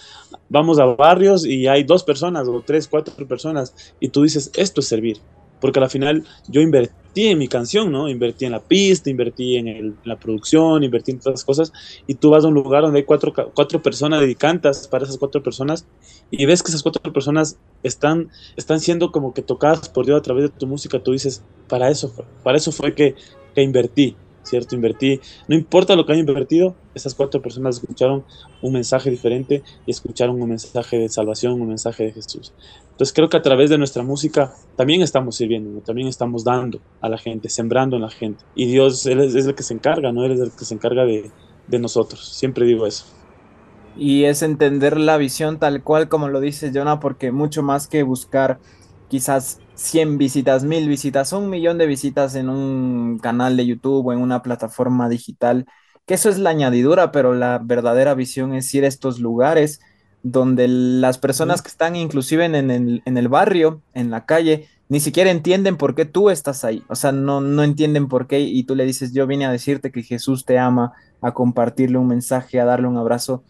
vamos 0.50 0.78
a 0.78 0.84
barrios 0.84 1.46
y 1.46 1.68
hay 1.68 1.84
dos 1.84 2.04
personas 2.04 2.46
o 2.48 2.60
tres, 2.60 2.86
cuatro 2.86 3.26
personas 3.26 3.74
y 3.98 4.08
tú 4.08 4.22
dices, 4.22 4.50
esto 4.54 4.82
es 4.82 4.86
servir 4.86 5.20
porque 5.64 5.80
al 5.80 5.88
final 5.88 6.24
yo 6.46 6.60
invertí 6.60 7.28
en 7.28 7.38
mi 7.38 7.48
canción, 7.48 7.90
¿no? 7.90 8.10
Invertí 8.10 8.44
en 8.44 8.52
la 8.52 8.60
pista, 8.60 9.08
invertí 9.08 9.56
en, 9.56 9.96
la 10.04 10.18
producción, 10.18 10.84
invertí 10.84 11.12
en 11.12 11.20
todas 11.20 11.36
las 11.36 11.44
cosas, 11.46 11.72
y 12.06 12.16
tú 12.16 12.28
vas 12.28 12.44
a 12.44 12.48
un 12.48 12.52
lugar 12.52 12.82
donde 12.82 12.98
hay 12.98 13.04
cuatro, 13.06 13.32
cuatro 13.32 13.80
personas 13.80 14.22
y 14.28 14.34
cantas 14.34 14.86
para 14.88 15.04
esas 15.04 15.16
cuatro 15.16 15.42
personas, 15.42 15.86
y 16.30 16.44
ves 16.44 16.62
que 16.62 16.68
esas 16.68 16.82
cuatro 16.82 17.10
personas 17.14 17.56
están, 17.82 18.28
están 18.56 18.78
siendo 18.78 19.10
como 19.10 19.32
que 19.32 19.40
tocadas 19.40 19.88
por 19.88 20.04
Dios 20.04 20.18
a 20.18 20.22
través 20.22 20.42
de 20.42 20.50
tu 20.50 20.66
música, 20.66 20.98
tú 20.98 21.12
dices, 21.12 21.42
para 21.66 21.88
eso 21.88 22.10
fue, 22.10 22.26
para 22.42 22.58
eso 22.58 22.70
fue 22.70 22.94
que, 22.94 23.14
que 23.54 23.62
invertí, 23.62 24.16
¿cierto? 24.44 24.74
Invertí, 24.74 25.20
no 25.48 25.56
importa 25.56 25.96
lo 25.96 26.06
que 26.06 26.12
haya 26.12 26.20
invertido, 26.20 26.74
esas 26.94 27.14
cuatro 27.14 27.42
personas 27.42 27.76
escucharon 27.76 28.24
un 28.62 28.72
mensaje 28.72 29.10
diferente 29.10 29.62
y 29.86 29.90
escucharon 29.90 30.40
un 30.40 30.48
mensaje 30.48 30.98
de 30.98 31.08
salvación, 31.08 31.60
un 31.60 31.68
mensaje 31.68 32.04
de 32.04 32.12
Jesús. 32.12 32.52
Entonces 32.90 33.12
creo 33.12 33.28
que 33.28 33.36
a 33.36 33.42
través 33.42 33.70
de 33.70 33.78
nuestra 33.78 34.02
música 34.02 34.54
también 34.76 35.02
estamos 35.02 35.36
sirviendo, 35.36 35.80
también 35.80 36.06
estamos 36.06 36.44
dando 36.44 36.80
a 37.00 37.08
la 37.08 37.18
gente, 37.18 37.48
sembrando 37.48 37.96
en 37.96 38.02
la 38.02 38.10
gente. 38.10 38.44
Y 38.54 38.66
Dios 38.66 39.04
él 39.06 39.20
es, 39.20 39.34
el 39.34 39.54
que 39.54 39.64
se 39.64 39.74
encarga, 39.74 40.12
¿no? 40.12 40.24
Él 40.24 40.32
es 40.32 40.40
el 40.40 40.52
que 40.52 40.64
se 40.64 40.74
encarga 40.74 41.04
de, 41.04 41.30
de 41.66 41.78
nosotros. 41.78 42.28
Siempre 42.28 42.66
digo 42.66 42.86
eso. 42.86 43.04
Y 43.96 44.24
es 44.24 44.42
entender 44.42 44.98
la 44.98 45.16
visión 45.16 45.58
tal 45.58 45.82
cual 45.82 46.08
como 46.08 46.28
lo 46.28 46.40
dice 46.40 46.70
Jonah, 46.72 47.00
porque 47.00 47.32
mucho 47.32 47.62
más 47.62 47.88
que 47.88 48.02
buscar 48.02 48.58
quizás 49.08 49.60
100 49.74 50.18
visitas, 50.18 50.64
1000 50.64 50.88
visitas, 50.88 51.32
un 51.32 51.50
millón 51.50 51.78
de 51.78 51.86
visitas 51.86 52.34
en 52.34 52.48
un 52.48 53.18
canal 53.18 53.56
de 53.56 53.66
YouTube 53.66 54.06
o 54.06 54.12
en 54.12 54.20
una 54.20 54.42
plataforma 54.42 55.08
digital, 55.08 55.66
que 56.06 56.14
eso 56.14 56.28
es 56.28 56.38
la 56.38 56.50
añadidura, 56.50 57.12
pero 57.12 57.34
la 57.34 57.60
verdadera 57.62 58.14
visión 58.14 58.54
es 58.54 58.72
ir 58.74 58.84
a 58.84 58.88
estos 58.88 59.18
lugares 59.18 59.80
donde 60.22 60.68
las 60.68 61.18
personas 61.18 61.60
que 61.60 61.68
están 61.68 61.96
inclusive 61.96 62.44
en 62.44 62.54
el, 62.54 63.02
en 63.04 63.18
el 63.18 63.28
barrio, 63.28 63.82
en 63.92 64.10
la 64.10 64.24
calle, 64.24 64.68
ni 64.88 65.00
siquiera 65.00 65.30
entienden 65.30 65.76
por 65.76 65.94
qué 65.94 66.04
tú 66.04 66.30
estás 66.30 66.64
ahí. 66.64 66.82
O 66.88 66.94
sea, 66.94 67.12
no, 67.12 67.40
no 67.40 67.62
entienden 67.62 68.08
por 68.08 68.26
qué 68.26 68.40
y 68.40 68.64
tú 68.64 68.74
le 68.74 68.86
dices, 68.86 69.12
yo 69.12 69.26
vine 69.26 69.44
a 69.44 69.52
decirte 69.52 69.92
que 69.92 70.02
Jesús 70.02 70.44
te 70.44 70.58
ama, 70.58 70.92
a 71.20 71.32
compartirle 71.32 71.98
un 71.98 72.08
mensaje, 72.08 72.60
a 72.60 72.64
darle 72.64 72.88
un 72.88 72.96
abrazo. 72.96 73.44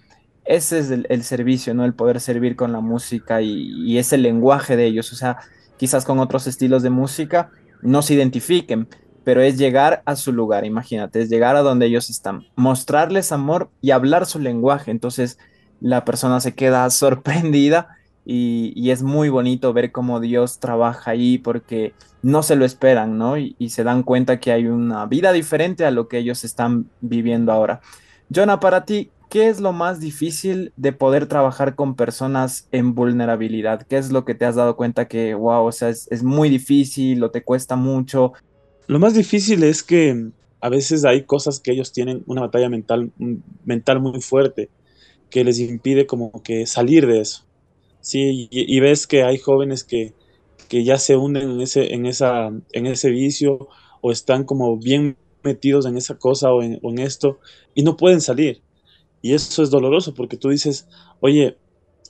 Ese 0.44 0.78
es 0.78 0.90
el, 0.90 1.24
servicio, 1.24 1.74
¿no? 1.74 1.84
El 1.84 1.94
poder 1.94 2.20
servir 2.20 2.56
con 2.56 2.72
la 2.72 2.80
música 2.80 3.40
y, 3.40 3.70
y 3.84 3.98
ese 3.98 4.18
lenguaje 4.18 4.76
de 4.76 4.86
ellos. 4.86 5.12
O 5.12 5.16
sea, 5.16 5.38
quizás 5.76 6.04
con 6.04 6.18
otros 6.18 6.46
estilos 6.46 6.82
de 6.82 6.90
música 6.90 7.50
no 7.82 8.02
se 8.02 8.14
identifiquen, 8.14 8.88
pero 9.24 9.40
es 9.40 9.58
llegar 9.58 10.02
a 10.04 10.16
su 10.16 10.32
lugar, 10.32 10.64
imagínate, 10.64 11.20
es 11.20 11.30
llegar 11.30 11.56
a 11.56 11.62
donde 11.62 11.86
ellos 11.86 12.10
están, 12.10 12.46
mostrarles 12.56 13.32
amor 13.32 13.70
y 13.80 13.90
hablar 13.90 14.26
su 14.26 14.38
lenguaje. 14.38 14.90
Entonces 14.90 15.38
la 15.80 16.04
persona 16.04 16.40
se 16.40 16.54
queda 16.54 16.88
sorprendida 16.90 17.88
y, 18.26 18.90
es 18.90 19.02
muy 19.02 19.28
bonito 19.28 19.72
ver 19.72 19.92
cómo 19.92 20.20
Dios 20.20 20.58
trabaja 20.58 21.10
ahí 21.10 21.36
porque 21.38 21.94
no 22.22 22.42
se 22.42 22.56
lo 22.56 22.64
esperan, 22.64 23.18
¿no? 23.18 23.36
Y, 23.36 23.54
y, 23.58 23.70
se 23.70 23.84
dan 23.84 24.02
cuenta 24.02 24.40
que 24.40 24.50
hay 24.50 24.66
una 24.66 25.04
vida 25.04 25.32
diferente 25.32 25.84
a 25.84 25.90
lo 25.90 26.08
que 26.08 26.18
ellos 26.18 26.42
están 26.44 26.86
viviendo 27.02 27.52
ahora. 27.52 27.80
Jonah, 28.34 28.60
para 28.60 28.86
ti, 28.86 29.10
¿qué 29.34 29.48
es 29.48 29.58
lo 29.58 29.72
más 29.72 29.98
difícil 29.98 30.72
de 30.76 30.92
poder 30.92 31.26
trabajar 31.26 31.74
con 31.74 31.96
personas 31.96 32.68
en 32.70 32.94
vulnerabilidad? 32.94 33.82
¿Qué 33.82 33.96
es 33.96 34.12
lo 34.12 34.24
que 34.24 34.36
te 34.36 34.44
has 34.44 34.54
dado 34.54 34.76
cuenta 34.76 35.08
que, 35.08 35.34
wow, 35.34 35.66
o 35.66 35.72
sea, 35.72 35.88
es, 35.88 36.22
muy 36.22 36.48
difícil 36.48 37.20
o 37.24 37.32
te 37.32 37.42
cuesta 37.42 37.74
mucho? 37.74 38.32
Lo 38.86 39.00
más 39.00 39.12
difícil 39.12 39.64
es 39.64 39.82
que 39.82 40.30
a 40.60 40.68
veces 40.68 41.04
hay 41.04 41.24
cosas 41.24 41.58
que 41.58 41.72
ellos 41.72 41.90
tienen 41.90 42.22
una 42.26 42.42
batalla 42.42 42.68
mental, 42.68 43.10
mental 43.64 43.98
muy 43.98 44.20
fuerte 44.20 44.68
que 45.30 45.42
les 45.42 45.58
impide 45.58 46.06
como 46.06 46.30
que 46.44 46.64
salir 46.66 47.04
de 47.08 47.22
eso. 47.22 47.44
Sí, 48.02 48.46
y, 48.52 48.78
ves 48.78 49.08
que 49.08 49.24
hay 49.24 49.38
jóvenes 49.38 49.82
que, 49.82 50.12
que 50.68 50.84
ya 50.84 50.96
se 50.96 51.16
hunden 51.16 51.50
en 51.50 51.60
ese, 51.60 51.92
en, 51.92 52.06
esa, 52.06 52.52
en 52.70 52.86
ese 52.86 53.10
vicio 53.10 53.66
o 54.00 54.12
están 54.12 54.44
como 54.44 54.76
bien 54.76 55.16
metidos 55.42 55.86
en 55.86 55.96
esa 55.96 56.18
cosa 56.18 56.52
o 56.52 56.62
en 56.62 56.98
esto 57.00 57.40
y 57.74 57.82
no 57.82 57.96
pueden 57.96 58.20
salir. 58.20 58.62
Y 59.24 59.32
eso 59.32 59.62
es 59.62 59.70
doloroso 59.70 60.12
porque 60.12 60.36
tú 60.36 60.50
dices, 60.50 60.86
oye, 61.20 61.56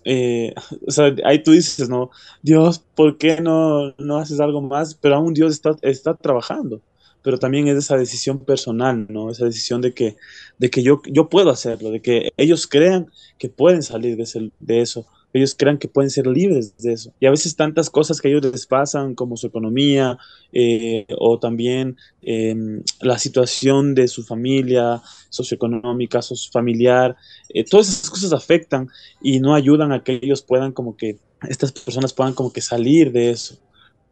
eh, 0.05 0.53
o 0.99 1.03
ahí 1.25 1.41
tú 1.45 1.53
dices, 1.53 1.89
no, 1.89 2.11
Dios, 2.43 2.81
¿por 2.97 3.19
qué 3.19 3.41
no, 3.41 3.95
no 3.99 4.17
haces 4.19 4.41
algo 4.41 4.61
más? 4.61 4.97
Pero 4.97 5.15
aún 5.15 5.33
Dios 5.33 5.53
está, 5.53 5.77
está 5.83 6.15
trabajando. 6.15 6.83
Pero 7.23 7.39
también 7.39 7.69
es 7.69 7.77
esa 7.77 7.97
decisión 7.97 8.41
personal, 8.41 9.07
¿no? 9.09 9.31
Esa 9.31 9.45
decisión 9.45 9.81
de 9.81 9.95
que, 9.95 10.17
de 10.59 10.71
que 10.71 10.83
yo, 10.83 11.03
yo 11.07 11.29
puedo 11.29 11.51
hacerlo, 11.51 11.93
de 11.93 12.03
que 12.03 12.33
ellos 12.37 12.67
crean 12.67 13.07
que 13.39 13.49
pueden 13.49 13.85
salir 13.85 14.17
de, 14.17 14.25
ese, 14.25 14.51
de 14.59 14.81
eso 14.81 15.07
ellos 15.35 15.55
crean 15.59 15.79
que 15.79 15.89
pueden 15.89 16.11
ser 16.11 16.27
libres 16.27 16.77
de 16.79 16.93
eso. 16.93 17.13
Y 17.21 17.27
a 17.27 17.31
veces 17.31 17.57
tantas 17.57 17.91
cosas 17.91 18.21
que 18.21 18.29
a 18.29 18.31
ellos 18.31 18.45
les 18.51 18.67
pasan, 18.67 19.15
como 19.15 19.37
su 19.37 19.47
economía, 19.47 20.19
eh, 20.53 21.07
o 21.19 21.39
también 21.39 21.97
eh, 22.23 22.55
la 23.01 23.19
situación 23.19 23.95
de 23.95 24.09
su 24.09 24.23
familia 24.23 25.03
socioeconómica, 25.29 26.21
familiar, 26.53 27.17
eh, 27.49 27.65
todas 27.65 27.89
esas 27.89 28.11
cosas 28.11 28.33
afectan 28.33 28.89
y 29.21 29.41
no 29.41 29.55
ayudan 29.55 29.93
a 29.93 30.03
que 30.03 30.21
ellos 30.23 30.43
puedan 30.43 30.73
como 30.73 30.97
que, 30.97 31.19
estas 31.49 31.73
personas 31.73 32.15
puedan 32.15 32.33
como 32.33 32.53
que 32.53 32.63
salir 32.63 33.13
de 33.13 33.31
eso 33.31 33.59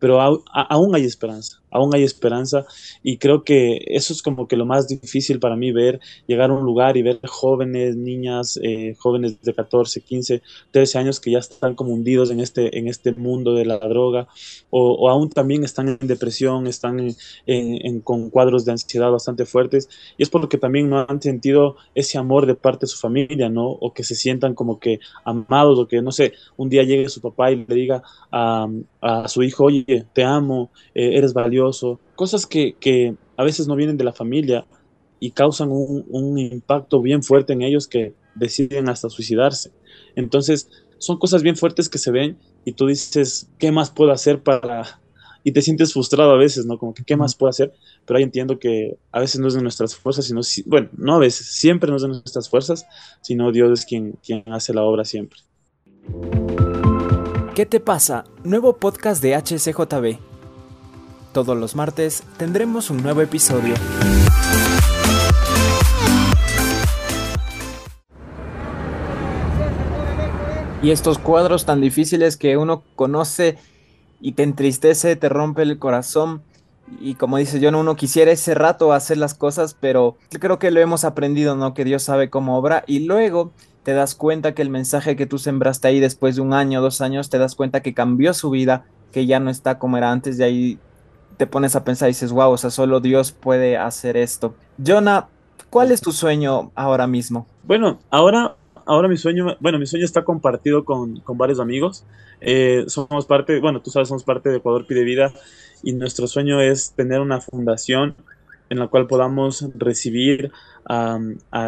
pero 0.02 0.20
aún 0.20 0.96
hay 0.96 1.04
esperanza, 1.04 1.61
aún 1.72 1.94
hay 1.94 2.02
esperanza 2.02 2.64
y 3.02 3.18
creo 3.18 3.44
que 3.44 3.82
eso 3.86 4.12
es 4.12 4.22
como 4.22 4.46
que 4.46 4.56
lo 4.56 4.66
más 4.66 4.88
difícil 4.88 5.40
para 5.40 5.56
mí 5.56 5.72
ver, 5.72 6.00
llegar 6.26 6.50
a 6.50 6.54
un 6.54 6.64
lugar 6.64 6.96
y 6.96 7.02
ver 7.02 7.20
jóvenes, 7.26 7.96
niñas, 7.96 8.58
eh, 8.62 8.94
jóvenes 8.98 9.40
de 9.42 9.54
14, 9.54 10.00
15, 10.00 10.42
13 10.70 10.98
años 10.98 11.20
que 11.20 11.30
ya 11.30 11.38
están 11.38 11.74
como 11.74 11.92
hundidos 11.92 12.30
en 12.30 12.40
este, 12.40 12.78
en 12.78 12.88
este 12.88 13.12
mundo 13.12 13.54
de 13.54 13.64
la 13.64 13.78
droga 13.78 14.28
o, 14.70 15.08
aún 15.10 15.30
también 15.30 15.64
están 15.64 15.88
en 15.88 15.98
depresión, 16.00 16.66
están 16.66 17.14
con 18.04 18.30
cuadros 18.30 18.64
de 18.64 18.72
ansiedad 18.72 19.10
bastante 19.10 19.46
fuertes 19.46 19.88
y 20.16 20.22
es 20.22 20.30
porque 20.30 20.58
también 20.58 20.88
no 20.88 21.04
han 21.08 21.20
sentido 21.20 21.76
ese 21.94 22.18
amor 22.18 22.46
de 22.46 22.54
parte 22.54 22.86
de 22.86 22.88
su 22.88 22.98
familia, 22.98 23.48
¿no? 23.48 23.68
O 23.68 23.92
que 23.92 24.04
se 24.04 24.14
sientan 24.14 24.54
como 24.54 24.78
que 24.78 25.00
amados 25.24 25.78
o 25.78 25.86
que, 25.86 26.00
no 26.02 26.12
sé, 26.12 26.32
un 26.56 26.68
día 26.68 26.82
llegue 26.82 27.08
su 27.08 27.20
papá 27.20 27.50
y 27.50 27.64
le 27.64 27.74
diga 27.74 28.02
a, 28.30 28.68
a 29.00 29.28
su 29.28 29.42
hijo, 29.42 29.64
oye, 29.64 30.06
te 30.12 30.24
amo, 30.24 30.70
eh, 30.94 31.16
eres 31.16 31.32
valioso, 31.32 31.61
cosas 32.14 32.46
que, 32.46 32.74
que, 32.78 33.14
a 33.36 33.44
veces 33.44 33.66
no 33.66 33.76
vienen 33.76 33.96
de 33.96 34.04
la 34.04 34.12
familia 34.12 34.66
y 35.18 35.30
causan 35.30 35.70
un, 35.70 36.04
un, 36.08 36.38
impacto 36.38 37.00
bien 37.00 37.22
fuerte 37.22 37.52
en 37.52 37.62
ellos 37.62 37.88
que 37.88 38.14
deciden 38.34 38.88
hasta 38.88 39.08
suicidarse. 39.08 39.72
Entonces, 40.14 40.68
son 40.98 41.18
cosas 41.18 41.42
bien 41.42 41.56
fuertes 41.56 41.88
que 41.88 41.98
se 41.98 42.10
ven 42.10 42.38
y 42.64 42.72
tú 42.72 42.86
dices, 42.86 43.48
¿qué 43.58 43.72
más 43.72 43.90
puedo 43.90 44.12
hacer 44.12 44.42
para...? 44.42 45.00
Y 45.44 45.50
te 45.50 45.60
sientes 45.60 45.92
frustrado 45.92 46.30
a 46.30 46.36
veces, 46.36 46.66
¿no? 46.66 46.78
Como 46.78 46.94
que, 46.94 47.02
¿qué 47.02 47.16
más 47.16 47.34
puedo 47.34 47.50
hacer? 47.50 47.72
Pero 48.06 48.18
ahí 48.18 48.22
entiendo 48.22 48.60
que 48.60 48.96
a 49.10 49.18
veces 49.18 49.40
no 49.40 49.48
es 49.48 49.54
de 49.54 49.62
nuestras 49.62 49.96
fuerzas, 49.96 50.26
sino, 50.26 50.40
bueno, 50.66 50.88
no 50.96 51.16
a 51.16 51.18
veces, 51.18 51.48
siempre 51.48 51.90
no 51.90 51.96
es 51.96 52.02
de 52.02 52.08
nuestras 52.08 52.48
fuerzas, 52.48 52.86
sino 53.22 53.50
Dios 53.50 53.80
es 53.80 53.84
quien, 53.84 54.12
quien 54.24 54.44
hace 54.46 54.72
la 54.72 54.84
obra 54.84 55.04
siempre. 55.04 55.40
¿Qué 57.56 57.66
te 57.66 57.80
pasa? 57.80 58.24
Nuevo 58.44 58.76
podcast 58.76 59.20
de 59.20 59.34
HCJB. 59.34 60.31
Todos 61.32 61.56
los 61.56 61.74
martes 61.76 62.24
tendremos 62.36 62.90
un 62.90 63.02
nuevo 63.02 63.22
episodio. 63.22 63.74
Y 70.82 70.90
estos 70.90 71.18
cuadros 71.18 71.64
tan 71.64 71.80
difíciles 71.80 72.36
que 72.36 72.58
uno 72.58 72.82
conoce 72.96 73.56
y 74.20 74.32
te 74.32 74.42
entristece, 74.42 75.16
te 75.16 75.30
rompe 75.30 75.62
el 75.62 75.78
corazón. 75.78 76.42
Y 77.00 77.14
como 77.14 77.38
dice 77.38 77.60
yo, 77.60 77.70
uno 77.70 77.96
quisiera 77.96 78.30
ese 78.30 78.54
rato 78.54 78.92
hacer 78.92 79.16
las 79.16 79.32
cosas, 79.32 79.74
pero 79.80 80.18
creo 80.38 80.58
que 80.58 80.70
lo 80.70 80.80
hemos 80.80 81.04
aprendido, 81.04 81.56
¿no? 81.56 81.72
Que 81.72 81.86
Dios 81.86 82.02
sabe 82.02 82.28
cómo 82.28 82.58
obra. 82.58 82.84
Y 82.86 83.06
luego 83.06 83.52
te 83.84 83.94
das 83.94 84.14
cuenta 84.14 84.54
que 84.54 84.60
el 84.60 84.68
mensaje 84.68 85.16
que 85.16 85.24
tú 85.24 85.38
sembraste 85.38 85.88
ahí 85.88 85.98
después 85.98 86.36
de 86.36 86.42
un 86.42 86.52
año, 86.52 86.82
dos 86.82 87.00
años, 87.00 87.30
te 87.30 87.38
das 87.38 87.54
cuenta 87.54 87.80
que 87.80 87.94
cambió 87.94 88.34
su 88.34 88.50
vida, 88.50 88.84
que 89.12 89.24
ya 89.24 89.40
no 89.40 89.48
está 89.48 89.78
como 89.78 89.96
era 89.96 90.12
antes, 90.12 90.38
y 90.38 90.42
ahí 90.42 90.78
te 91.42 91.48
pones 91.48 91.74
a 91.74 91.82
pensar 91.82 92.08
y 92.08 92.12
dices, 92.12 92.30
wow, 92.30 92.52
o 92.52 92.56
sea, 92.56 92.70
solo 92.70 93.00
Dios 93.00 93.32
puede 93.32 93.76
hacer 93.76 94.16
esto. 94.16 94.54
Jonah, 94.78 95.26
¿cuál 95.70 95.90
es 95.90 96.00
tu 96.00 96.12
sueño 96.12 96.70
ahora 96.76 97.08
mismo? 97.08 97.48
Bueno, 97.64 97.98
ahora, 98.10 98.54
ahora 98.86 99.08
mi 99.08 99.16
sueño, 99.16 99.56
bueno, 99.58 99.76
mi 99.80 99.86
sueño 99.86 100.04
está 100.04 100.22
compartido 100.22 100.84
con, 100.84 101.18
con 101.18 101.36
varios 101.36 101.58
amigos. 101.58 102.04
Eh, 102.40 102.84
somos 102.86 103.26
parte, 103.26 103.58
bueno, 103.58 103.82
tú 103.82 103.90
sabes, 103.90 104.06
somos 104.06 104.22
parte 104.22 104.50
de 104.50 104.58
Ecuador 104.58 104.86
Pide 104.86 105.02
Vida 105.02 105.32
y 105.82 105.94
nuestro 105.94 106.28
sueño 106.28 106.60
es 106.60 106.92
tener 106.92 107.18
una 107.18 107.40
fundación 107.40 108.14
en 108.72 108.78
la 108.78 108.88
cual 108.88 109.06
podamos 109.06 109.68
recibir 109.74 110.50
a, 110.88 111.20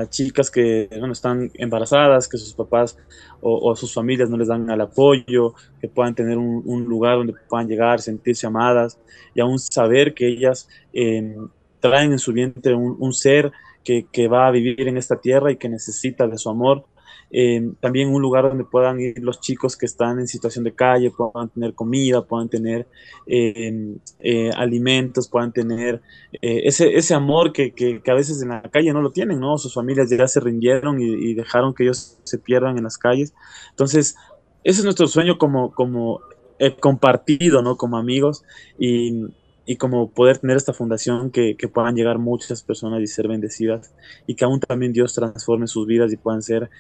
chicas 0.09 0.51
que 0.51 0.89
bueno, 0.91 1.13
están 1.13 1.51
embarazadas, 1.55 2.29
que 2.29 2.39
sus 2.39 2.55
papás 2.55 2.97
o, 3.43 3.77
sus 3.77 3.93
familias 3.93 4.31
no 4.31 4.39
les 4.39 4.49
dan 4.49 4.71
el 4.71 4.81
apoyo, 4.81 5.55
que 5.81 5.89
puedan 5.89 6.15
tener 6.15 6.39
un, 6.39 6.85
lugar 6.85 7.19
donde 7.19 7.35
puedan 7.49 7.69
llegar, 7.69 8.01
sentirse 8.01 8.47
amadas 8.47 8.99
y 9.35 9.41
aún 9.41 9.59
saber 9.59 10.15
que 10.15 10.27
ellas 10.27 10.67
eh, 10.95 11.37
traen 11.79 12.13
en 12.13 12.19
su 12.19 12.33
vientre 12.33 12.75
un, 12.75 13.13
ser 13.13 13.53
que, 13.85 14.29
va 14.29 14.47
a 14.47 14.51
vivir 14.51 14.89
en 14.89 14.97
esta 14.97 15.21
tierra 15.21 15.53
y 15.53 15.57
que 15.57 15.69
necesita 15.69 16.27
de 16.27 16.39
su 16.39 16.49
amor 16.49 16.87
eh, 17.37 17.73
también 17.81 18.15
un 18.15 18.23
lugar 18.23 18.49
donde 18.49 18.63
puedan 18.63 19.01
ir 19.01 19.19
los 19.19 19.41
chicos 19.41 19.77
que 19.77 19.87
están 19.87 20.21
en 20.21 20.29
situación 20.29 20.63
de 20.63 20.73
calle, 20.73 21.11
puedan 21.11 21.49
tener 21.49 21.75
comida, 21.75 22.25
puedan 22.25 22.49
tener 22.49 22.87
eh, 23.27 23.97
eh, 24.21 24.51
alimentos, 24.57 25.29
puedan 25.29 25.53
tener 25.53 26.01
ese, 26.41 26.97
ese 26.97 27.13
amor 27.13 27.53
que, 27.53 27.73
que, 27.73 28.01
a 28.07 28.15
veces 28.15 28.41
en 28.41 28.51
la 28.51 28.63
calle 28.63 28.93
no 28.93 29.03
lo 29.03 29.11
tienen, 29.11 29.41
¿no? 29.41 29.59
Sus 29.59 29.75
familias 29.75 30.09
ya 30.09 30.29
se 30.29 30.39
rindieron 30.39 31.01
y, 31.01 31.07
y 31.07 31.35
dejaron 31.35 31.75
que 31.75 31.83
ellos 31.83 32.19
se 32.23 32.39
pierdan 32.39 32.79
en 32.79 32.85
las 32.85 32.99
calles. 32.99 33.35
Entonces, 33.71 34.15
ese 34.63 34.79
es 34.79 34.85
nuestro 34.85 35.09
sueño 35.09 35.37
como, 35.37 35.73
como 35.73 36.21
compartido, 36.79 37.63
¿no? 37.63 37.77
Como 37.77 37.97
amigos 37.97 38.45
y, 38.79 39.25
y 39.67 39.77
como 39.77 40.11
poder 40.11 40.39
tener 40.39 40.57
esta 40.57 40.73
fundación 40.73 41.31
que, 41.31 41.57
que, 41.57 41.69
puedan 41.69 41.95
llegar 41.95 42.19
muchas 42.19 42.63
personas 42.63 43.01
y 43.01 43.07
ser 43.07 43.29
bendecidas 43.29 43.95
y 44.27 44.35
que 44.35 44.45
aún 44.45 44.61
también 44.61 44.93
Dios 44.93 45.15
transforme 45.15 45.67
sus 45.67 45.87
vidas 45.87 46.13
y 46.13 46.17
puedan 46.17 46.43
ser 46.43 46.71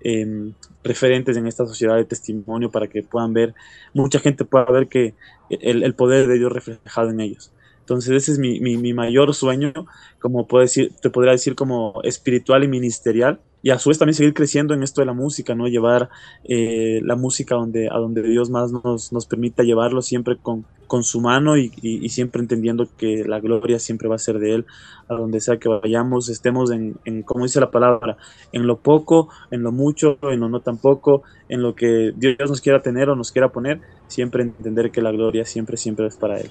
eh, 0.00 0.52
referentes 0.84 1.36
en 1.36 1.46
esta 1.46 1.66
sociedad 1.66 1.96
de 1.96 2.04
testimonio 2.04 2.70
para 2.70 2.88
que 2.88 3.02
puedan 3.02 3.32
ver, 3.32 3.54
mucha 3.94 4.18
gente 4.20 4.44
pueda 4.44 4.64
ver 4.66 4.88
que 4.88 5.14
el, 5.50 5.82
el 5.82 5.94
poder 5.94 6.26
de 6.26 6.38
Dios 6.38 6.52
reflejado 6.52 7.10
en 7.10 7.20
ellos. 7.20 7.52
Entonces 7.80 8.12
ese 8.14 8.32
es 8.32 8.38
mi, 8.38 8.60
mi, 8.60 8.76
mi 8.76 8.92
mayor 8.92 9.34
sueño, 9.34 9.72
como 10.20 10.46
puedo 10.46 10.62
decir, 10.62 10.92
te 11.00 11.08
podría 11.08 11.32
decir 11.32 11.54
como 11.54 12.00
espiritual 12.04 12.62
y 12.64 12.68
ministerial, 12.68 13.40
y 13.62 13.70
a 13.70 13.78
su 13.78 13.88
vez 13.88 13.98
también 13.98 14.14
seguir 14.14 14.34
creciendo 14.34 14.74
en 14.74 14.82
esto 14.82 15.00
de 15.00 15.06
la 15.06 15.12
música, 15.12 15.54
¿no? 15.54 15.66
Llevar 15.66 16.10
eh, 16.44 17.00
la 17.02 17.16
música 17.16 17.56
donde, 17.56 17.88
a 17.88 17.98
donde 17.98 18.22
Dios 18.22 18.50
más 18.50 18.70
nos, 18.70 19.12
nos 19.12 19.26
permita 19.26 19.62
llevarlo 19.62 20.00
siempre 20.00 20.36
con, 20.36 20.64
con 20.86 21.02
su 21.02 21.20
mano 21.20 21.56
y, 21.56 21.72
y, 21.82 22.08
siempre 22.08 22.40
entendiendo 22.40 22.88
que 22.96 23.24
la 23.26 23.40
gloria 23.40 23.78
siempre 23.78 24.08
va 24.08 24.14
a 24.14 24.18
ser 24.18 24.38
de 24.38 24.54
Él, 24.54 24.66
a 25.08 25.14
donde 25.14 25.40
sea 25.40 25.58
que 25.58 25.68
vayamos, 25.68 26.28
estemos 26.28 26.70
en, 26.70 26.96
en, 27.04 27.22
como 27.22 27.44
dice 27.44 27.60
la 27.60 27.70
palabra, 27.70 28.16
en 28.52 28.66
lo 28.66 28.78
poco, 28.78 29.28
en 29.50 29.62
lo 29.62 29.72
mucho, 29.72 30.18
en 30.22 30.40
lo 30.40 30.48
no 30.48 30.60
tan 30.60 30.78
poco, 30.78 31.22
en 31.48 31.62
lo 31.62 31.74
que 31.74 32.12
Dios 32.16 32.48
nos 32.48 32.60
quiera 32.60 32.80
tener 32.80 33.10
o 33.10 33.16
nos 33.16 33.32
quiera 33.32 33.50
poner, 33.50 33.80
siempre 34.06 34.42
entender 34.42 34.90
que 34.90 35.02
la 35.02 35.10
gloria 35.10 35.44
siempre, 35.44 35.76
siempre 35.76 36.06
es 36.06 36.16
para 36.16 36.40
Él. 36.40 36.50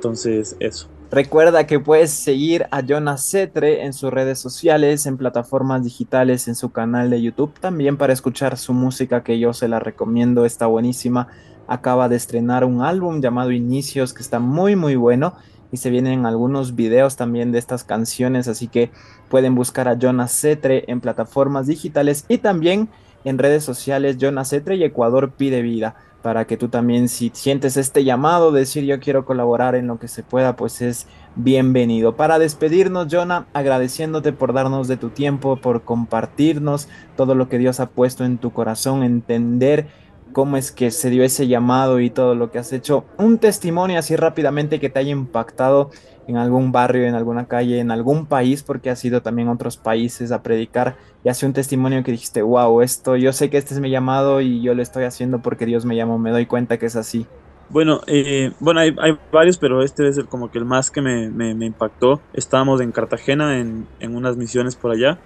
Entonces, 0.00 0.56
eso. 0.60 0.88
Recuerda 1.10 1.66
que 1.66 1.78
puedes 1.78 2.10
seguir 2.10 2.66
a 2.70 2.80
Jonas 2.80 3.28
Cetre 3.30 3.84
en 3.84 3.92
sus 3.92 4.10
redes 4.10 4.38
sociales, 4.38 5.04
en 5.04 5.18
plataformas 5.18 5.84
digitales, 5.84 6.48
en 6.48 6.54
su 6.54 6.72
canal 6.72 7.10
de 7.10 7.20
YouTube, 7.20 7.52
también 7.60 7.98
para 7.98 8.14
escuchar 8.14 8.56
su 8.56 8.72
música 8.72 9.22
que 9.22 9.38
yo 9.38 9.52
se 9.52 9.68
la 9.68 9.78
recomiendo, 9.78 10.46
está 10.46 10.64
buenísima. 10.64 11.28
Acaba 11.66 12.08
de 12.08 12.16
estrenar 12.16 12.64
un 12.64 12.80
álbum 12.80 13.20
llamado 13.20 13.50
Inicios 13.50 14.14
que 14.14 14.22
está 14.22 14.38
muy 14.38 14.74
muy 14.74 14.96
bueno 14.96 15.34
y 15.70 15.76
se 15.76 15.90
vienen 15.90 16.24
algunos 16.24 16.74
videos 16.76 17.16
también 17.16 17.52
de 17.52 17.58
estas 17.58 17.84
canciones, 17.84 18.48
así 18.48 18.68
que 18.68 18.90
pueden 19.28 19.54
buscar 19.54 19.86
a 19.86 19.98
Jonas 19.98 20.32
Cetre 20.32 20.84
en 20.86 21.00
plataformas 21.02 21.66
digitales 21.66 22.24
y 22.28 22.38
también 22.38 22.88
en 23.24 23.36
redes 23.36 23.64
sociales 23.64 24.16
Jonas 24.16 24.48
Cetre 24.48 24.76
y 24.76 24.84
Ecuador 24.84 25.32
Pide 25.32 25.60
Vida. 25.60 25.96
Para 26.22 26.46
que 26.46 26.56
tú 26.56 26.68
también 26.68 27.08
si 27.08 27.30
sientes 27.32 27.76
este 27.76 28.04
llamado, 28.04 28.52
decir 28.52 28.84
yo 28.84 29.00
quiero 29.00 29.24
colaborar 29.24 29.74
en 29.74 29.86
lo 29.86 29.98
que 29.98 30.08
se 30.08 30.22
pueda, 30.22 30.56
pues 30.56 30.82
es 30.82 31.06
bienvenido. 31.36 32.16
Para 32.16 32.38
despedirnos, 32.38 33.08
Jonah, 33.10 33.46
agradeciéndote 33.52 34.32
por 34.32 34.52
darnos 34.52 34.88
de 34.88 34.96
tu 34.96 35.10
tiempo, 35.10 35.56
por 35.56 35.82
compartirnos 35.82 36.88
todo 37.16 37.34
lo 37.34 37.48
que 37.48 37.58
Dios 37.58 37.80
ha 37.80 37.90
puesto 37.90 38.24
en 38.24 38.38
tu 38.38 38.52
corazón, 38.52 39.02
entender 39.02 39.88
cómo 40.32 40.56
es 40.56 40.72
que 40.72 40.90
se 40.90 41.10
dio 41.10 41.24
ese 41.24 41.48
llamado 41.48 42.00
y 42.00 42.10
todo 42.10 42.34
lo 42.34 42.50
que 42.50 42.58
has 42.58 42.72
hecho. 42.72 43.04
Un 43.18 43.38
testimonio 43.38 43.98
así 43.98 44.16
rápidamente 44.16 44.80
que 44.80 44.90
te 44.90 44.98
haya 44.98 45.10
impactado 45.10 45.90
en 46.30 46.36
algún 46.36 46.72
barrio, 46.72 47.06
en 47.06 47.14
alguna 47.14 47.46
calle, 47.46 47.80
en 47.80 47.90
algún 47.90 48.26
país, 48.26 48.62
porque 48.62 48.90
has 48.90 49.04
ido 49.04 49.20
también 49.22 49.48
a 49.48 49.52
otros 49.52 49.76
países 49.76 50.32
a 50.32 50.42
predicar 50.42 50.96
y 51.24 51.28
hace 51.28 51.46
un 51.46 51.52
testimonio 51.52 52.02
que 52.02 52.12
dijiste, 52.12 52.42
wow, 52.42 52.80
esto, 52.80 53.16
yo 53.16 53.32
sé 53.32 53.50
que 53.50 53.58
este 53.58 53.74
es 53.74 53.80
mi 53.80 53.90
llamado 53.90 54.40
y 54.40 54.62
yo 54.62 54.74
lo 54.74 54.82
estoy 54.82 55.04
haciendo 55.04 55.40
porque 55.40 55.66
Dios 55.66 55.84
me 55.84 55.96
llamó, 55.96 56.18
me 56.18 56.30
doy 56.30 56.46
cuenta 56.46 56.78
que 56.78 56.86
es 56.86 56.96
así. 56.96 57.26
Bueno, 57.68 58.00
eh, 58.06 58.52
bueno 58.58 58.80
hay, 58.80 58.92
varios, 59.30 59.58
pero 59.58 59.82
este 59.82 60.08
es 60.08 60.18
el, 60.18 60.26
como 60.26 60.50
que 60.50 60.58
el 60.58 60.64
más 60.64 60.90
que 60.90 61.02
me, 61.02 61.28
me, 61.30 61.66
impactó. 61.66 62.20
Estábamos 62.32 62.80
en 62.80 62.90
Cartagena 62.90 63.58
en, 63.58 63.86
en 64.00 64.16
unas 64.16 64.36
misiones 64.36 64.74
por 64.74 64.90
allá 64.90 65.18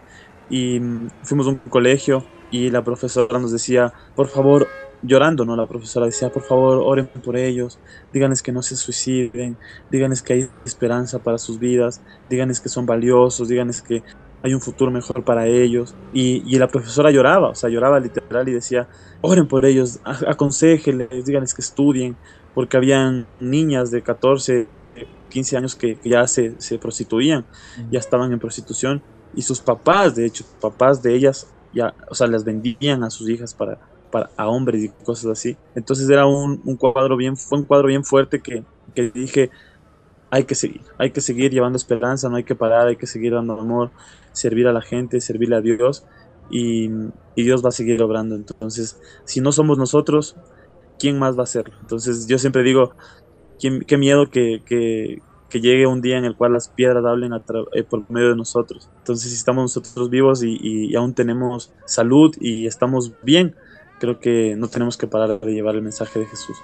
y 0.50 0.80
mm, 0.80 1.08
fuimos 1.22 1.46
a 1.46 1.50
un 1.50 1.56
colegio 1.56 2.24
y 2.50 2.70
la 2.70 2.82
profesora 2.84 3.38
nos 3.38 3.52
decía, 3.52 3.92
por 4.14 4.28
favor, 4.28 4.68
llorando, 5.04 5.44
¿no? 5.44 5.54
La 5.56 5.66
profesora 5.66 6.06
decía, 6.06 6.30
por 6.30 6.42
favor, 6.42 6.82
oren 6.84 7.06
por 7.06 7.36
ellos, 7.36 7.78
díganles 8.12 8.42
que 8.42 8.52
no 8.52 8.62
se 8.62 8.76
suiciden, 8.76 9.56
díganles 9.90 10.22
que 10.22 10.32
hay 10.32 10.48
esperanza 10.64 11.18
para 11.18 11.38
sus 11.38 11.58
vidas, 11.58 12.00
díganles 12.28 12.60
que 12.60 12.68
son 12.68 12.86
valiosos, 12.86 13.48
díganles 13.48 13.82
que 13.82 14.02
hay 14.42 14.54
un 14.54 14.60
futuro 14.60 14.90
mejor 14.90 15.24
para 15.24 15.46
ellos. 15.46 15.94
Y, 16.12 16.58
la 16.58 16.68
profesora 16.68 17.10
lloraba, 17.10 17.50
o 17.50 17.54
sea, 17.54 17.70
lloraba 17.70 18.00
literal 18.00 18.48
y 18.48 18.52
decía, 18.52 18.88
oren 19.20 19.46
por 19.46 19.64
ellos, 19.64 20.00
aconsejenles, 20.04 21.24
díganles 21.24 21.54
que 21.54 21.62
estudien, 21.62 22.16
porque 22.54 22.76
habían 22.76 23.26
niñas 23.40 23.90
de 23.90 24.02
14, 24.02 24.66
15 25.28 25.56
años 25.56 25.74
que, 25.74 25.98
ya 26.04 26.26
se, 26.26 26.54
se 26.60 26.78
prostituían, 26.78 27.44
ya 27.90 27.98
estaban 27.98 28.32
en 28.32 28.38
prostitución, 28.38 29.02
y 29.36 29.42
sus 29.42 29.60
papás, 29.60 30.14
de 30.14 30.24
hecho, 30.26 30.44
papás 30.60 31.02
de 31.02 31.14
ellas, 31.14 31.48
ya, 31.72 31.92
o 32.08 32.14
sea, 32.14 32.28
las 32.28 32.44
vendían 32.44 33.02
a 33.02 33.10
sus 33.10 33.28
hijas 33.28 33.52
para, 33.52 33.78
a 34.36 34.48
hombres 34.48 34.84
y 34.84 34.88
cosas 35.04 35.26
así. 35.26 35.56
Entonces 35.74 36.08
era 36.08 36.26
un, 36.26 36.58
cuadro 36.76 37.16
bien, 37.16 37.36
fue 37.36 37.58
un 37.58 37.64
cuadro 37.64 37.88
bien 37.88 38.04
fuerte 38.04 38.40
que, 38.40 38.64
dije, 39.12 39.50
hay 40.30 40.44
que 40.44 40.54
seguir, 40.54 40.82
hay 40.98 41.10
que 41.10 41.20
seguir 41.20 41.52
llevando 41.52 41.76
esperanza, 41.76 42.28
no 42.28 42.36
hay 42.36 42.44
que 42.44 42.54
parar, 42.54 42.88
hay 42.88 42.96
que 42.96 43.06
seguir 43.06 43.34
dando 43.34 43.58
amor, 43.58 43.90
servir 44.32 44.66
a 44.66 44.72
la 44.72 44.82
gente, 44.82 45.20
servirle 45.20 45.56
a 45.56 45.60
Dios 45.60 46.04
y, 46.50 46.90
Dios 47.36 47.64
va 47.64 47.68
a 47.68 47.72
seguir 47.72 48.02
obrando. 48.02 48.36
Entonces, 48.36 49.00
si 49.24 49.40
no 49.40 49.52
somos 49.52 49.78
nosotros, 49.78 50.36
¿quién 50.98 51.18
más 51.18 51.36
va 51.36 51.40
a 51.40 51.44
hacerlo? 51.44 51.74
Entonces 51.80 52.26
yo 52.26 52.38
siempre 52.38 52.62
digo, 52.62 52.94
qué, 53.58 53.96
miedo 53.96 54.30
que, 54.30 54.62
que, 54.64 55.20
llegue 55.60 55.86
un 55.86 56.00
día 56.00 56.18
en 56.18 56.24
el 56.24 56.34
cual 56.34 56.52
las 56.52 56.68
piedras 56.68 57.04
hablen 57.04 57.32
eh, 57.32 57.84
por 57.84 58.10
medio 58.10 58.30
de 58.30 58.36
nosotros. 58.36 58.90
Entonces, 58.98 59.30
si 59.30 59.36
estamos 59.36 59.76
nosotros 59.76 60.10
vivos 60.10 60.42
y, 60.42 60.58
y, 60.60 60.96
aún 60.96 61.14
tenemos 61.14 61.72
salud 61.86 62.34
y 62.40 62.66
estamos 62.66 63.12
bien, 63.22 63.54
creo 63.98 64.18
que 64.18 64.54
no 64.56 64.68
tenemos 64.68 64.96
que 64.96 65.06
parar 65.06 65.40
de 65.40 65.52
llevar 65.52 65.74
el 65.74 65.82
mensaje 65.82 66.20
de 66.20 66.26
Jesús. 66.26 66.56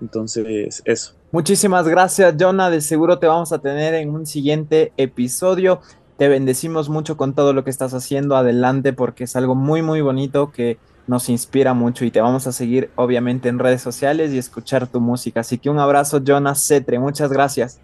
Entonces, 0.00 0.82
eso. 0.84 1.14
Muchísimas 1.30 1.86
gracias, 1.86 2.34
Jonah. 2.38 2.70
De 2.70 2.80
seguro 2.80 3.18
te 3.18 3.26
vamos 3.26 3.52
a 3.52 3.58
tener 3.58 3.94
en 3.94 4.10
un 4.10 4.26
siguiente 4.26 4.92
episodio. 4.96 5.80
Te 6.16 6.28
bendecimos 6.28 6.88
mucho 6.88 7.16
con 7.16 7.34
todo 7.34 7.52
lo 7.52 7.64
que 7.64 7.70
estás 7.70 7.94
haciendo. 7.94 8.36
Adelante, 8.36 8.92
porque 8.92 9.24
es 9.24 9.36
algo 9.36 9.54
muy, 9.54 9.82
muy 9.82 10.00
bonito 10.00 10.52
que 10.52 10.78
nos 11.06 11.28
inspira 11.28 11.74
mucho 11.74 12.04
y 12.04 12.10
te 12.10 12.20
vamos 12.20 12.46
a 12.46 12.52
seguir, 12.52 12.90
obviamente, 12.94 13.48
en 13.48 13.58
redes 13.58 13.82
sociales 13.82 14.32
y 14.32 14.38
escuchar 14.38 14.86
tu 14.86 15.00
música. 15.00 15.40
Así 15.40 15.58
que 15.58 15.68
un 15.68 15.78
abrazo, 15.78 16.20
Jonah 16.24 16.54
Cetre. 16.54 16.98
Muchas 16.98 17.32
gracias. 17.32 17.80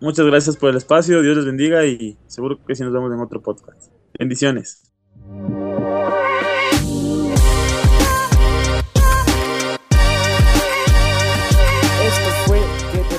Muchas 0.00 0.26
gracias 0.26 0.56
por 0.56 0.70
el 0.70 0.76
espacio. 0.76 1.22
Dios 1.22 1.36
les 1.36 1.46
bendiga 1.46 1.84
y 1.86 2.18
seguro 2.26 2.58
que 2.64 2.74
sí 2.74 2.82
nos 2.82 2.92
vemos 2.92 3.12
en 3.12 3.20
otro 3.20 3.40
podcast. 3.40 3.90
Bendiciones. 4.18 4.82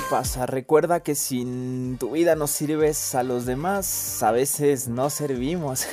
Pasa? 0.08 0.46
Recuerda 0.46 1.00
que 1.00 1.14
sin 1.14 1.98
tu 1.98 2.12
vida 2.12 2.34
no 2.34 2.46
sirves 2.46 3.14
a 3.14 3.22
los 3.22 3.44
demás, 3.46 4.22
a 4.22 4.30
veces 4.30 4.88
no 4.88 5.10
servimos. 5.10 5.86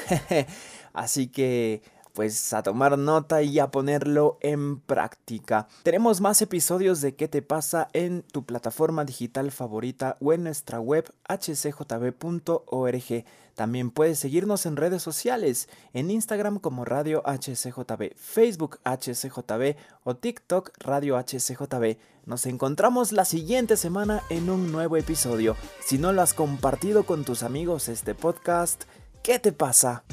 Así 0.93 1.27
que 1.27 1.81
pues 2.15 2.53
a 2.53 2.63
tomar 2.63 2.97
nota 2.97 3.43
y 3.43 3.59
a 3.59 3.69
ponerlo 3.69 4.37
en 4.41 4.79
práctica. 4.79 5.67
Tenemos 5.83 6.21
más 6.21 6.41
episodios 6.41 7.01
de 7.01 7.13
¿Qué 7.15 7.27
te 7.27 7.41
pasa? 7.41 7.89
en 7.93 8.23
tu 8.23 8.45
plataforma 8.45 9.03
digital 9.05 9.51
favorita 9.51 10.17
o 10.21 10.33
en 10.33 10.45
nuestra 10.45 10.79
web 10.79 11.13
hcjb.org. 11.29 13.25
También 13.53 13.91
puedes 13.91 14.19
seguirnos 14.19 14.65
en 14.65 14.75
redes 14.75 15.01
sociales, 15.01 15.69
en 15.93 16.09
Instagram 16.11 16.59
como 16.59 16.83
Radio 16.83 17.21
HCJB, 17.25 18.15
Facebook 18.15 18.79
HCJB 18.83 19.75
o 20.03 20.15
TikTok 20.15 20.71
Radio 20.79 21.17
HCJB. 21.17 21.97
Nos 22.25 22.45
encontramos 22.47 23.11
la 23.11 23.23
siguiente 23.23 23.77
semana 23.77 24.23
en 24.29 24.49
un 24.49 24.71
nuevo 24.71 24.97
episodio. 24.97 25.55
Si 25.85 25.97
no 25.97 26.11
lo 26.11 26.21
has 26.21 26.33
compartido 26.33 27.05
con 27.05 27.23
tus 27.23 27.43
amigos 27.43 27.87
este 27.87 28.15
podcast, 28.15 28.83
¿qué 29.21 29.39
te 29.39 29.51
pasa? 29.51 30.03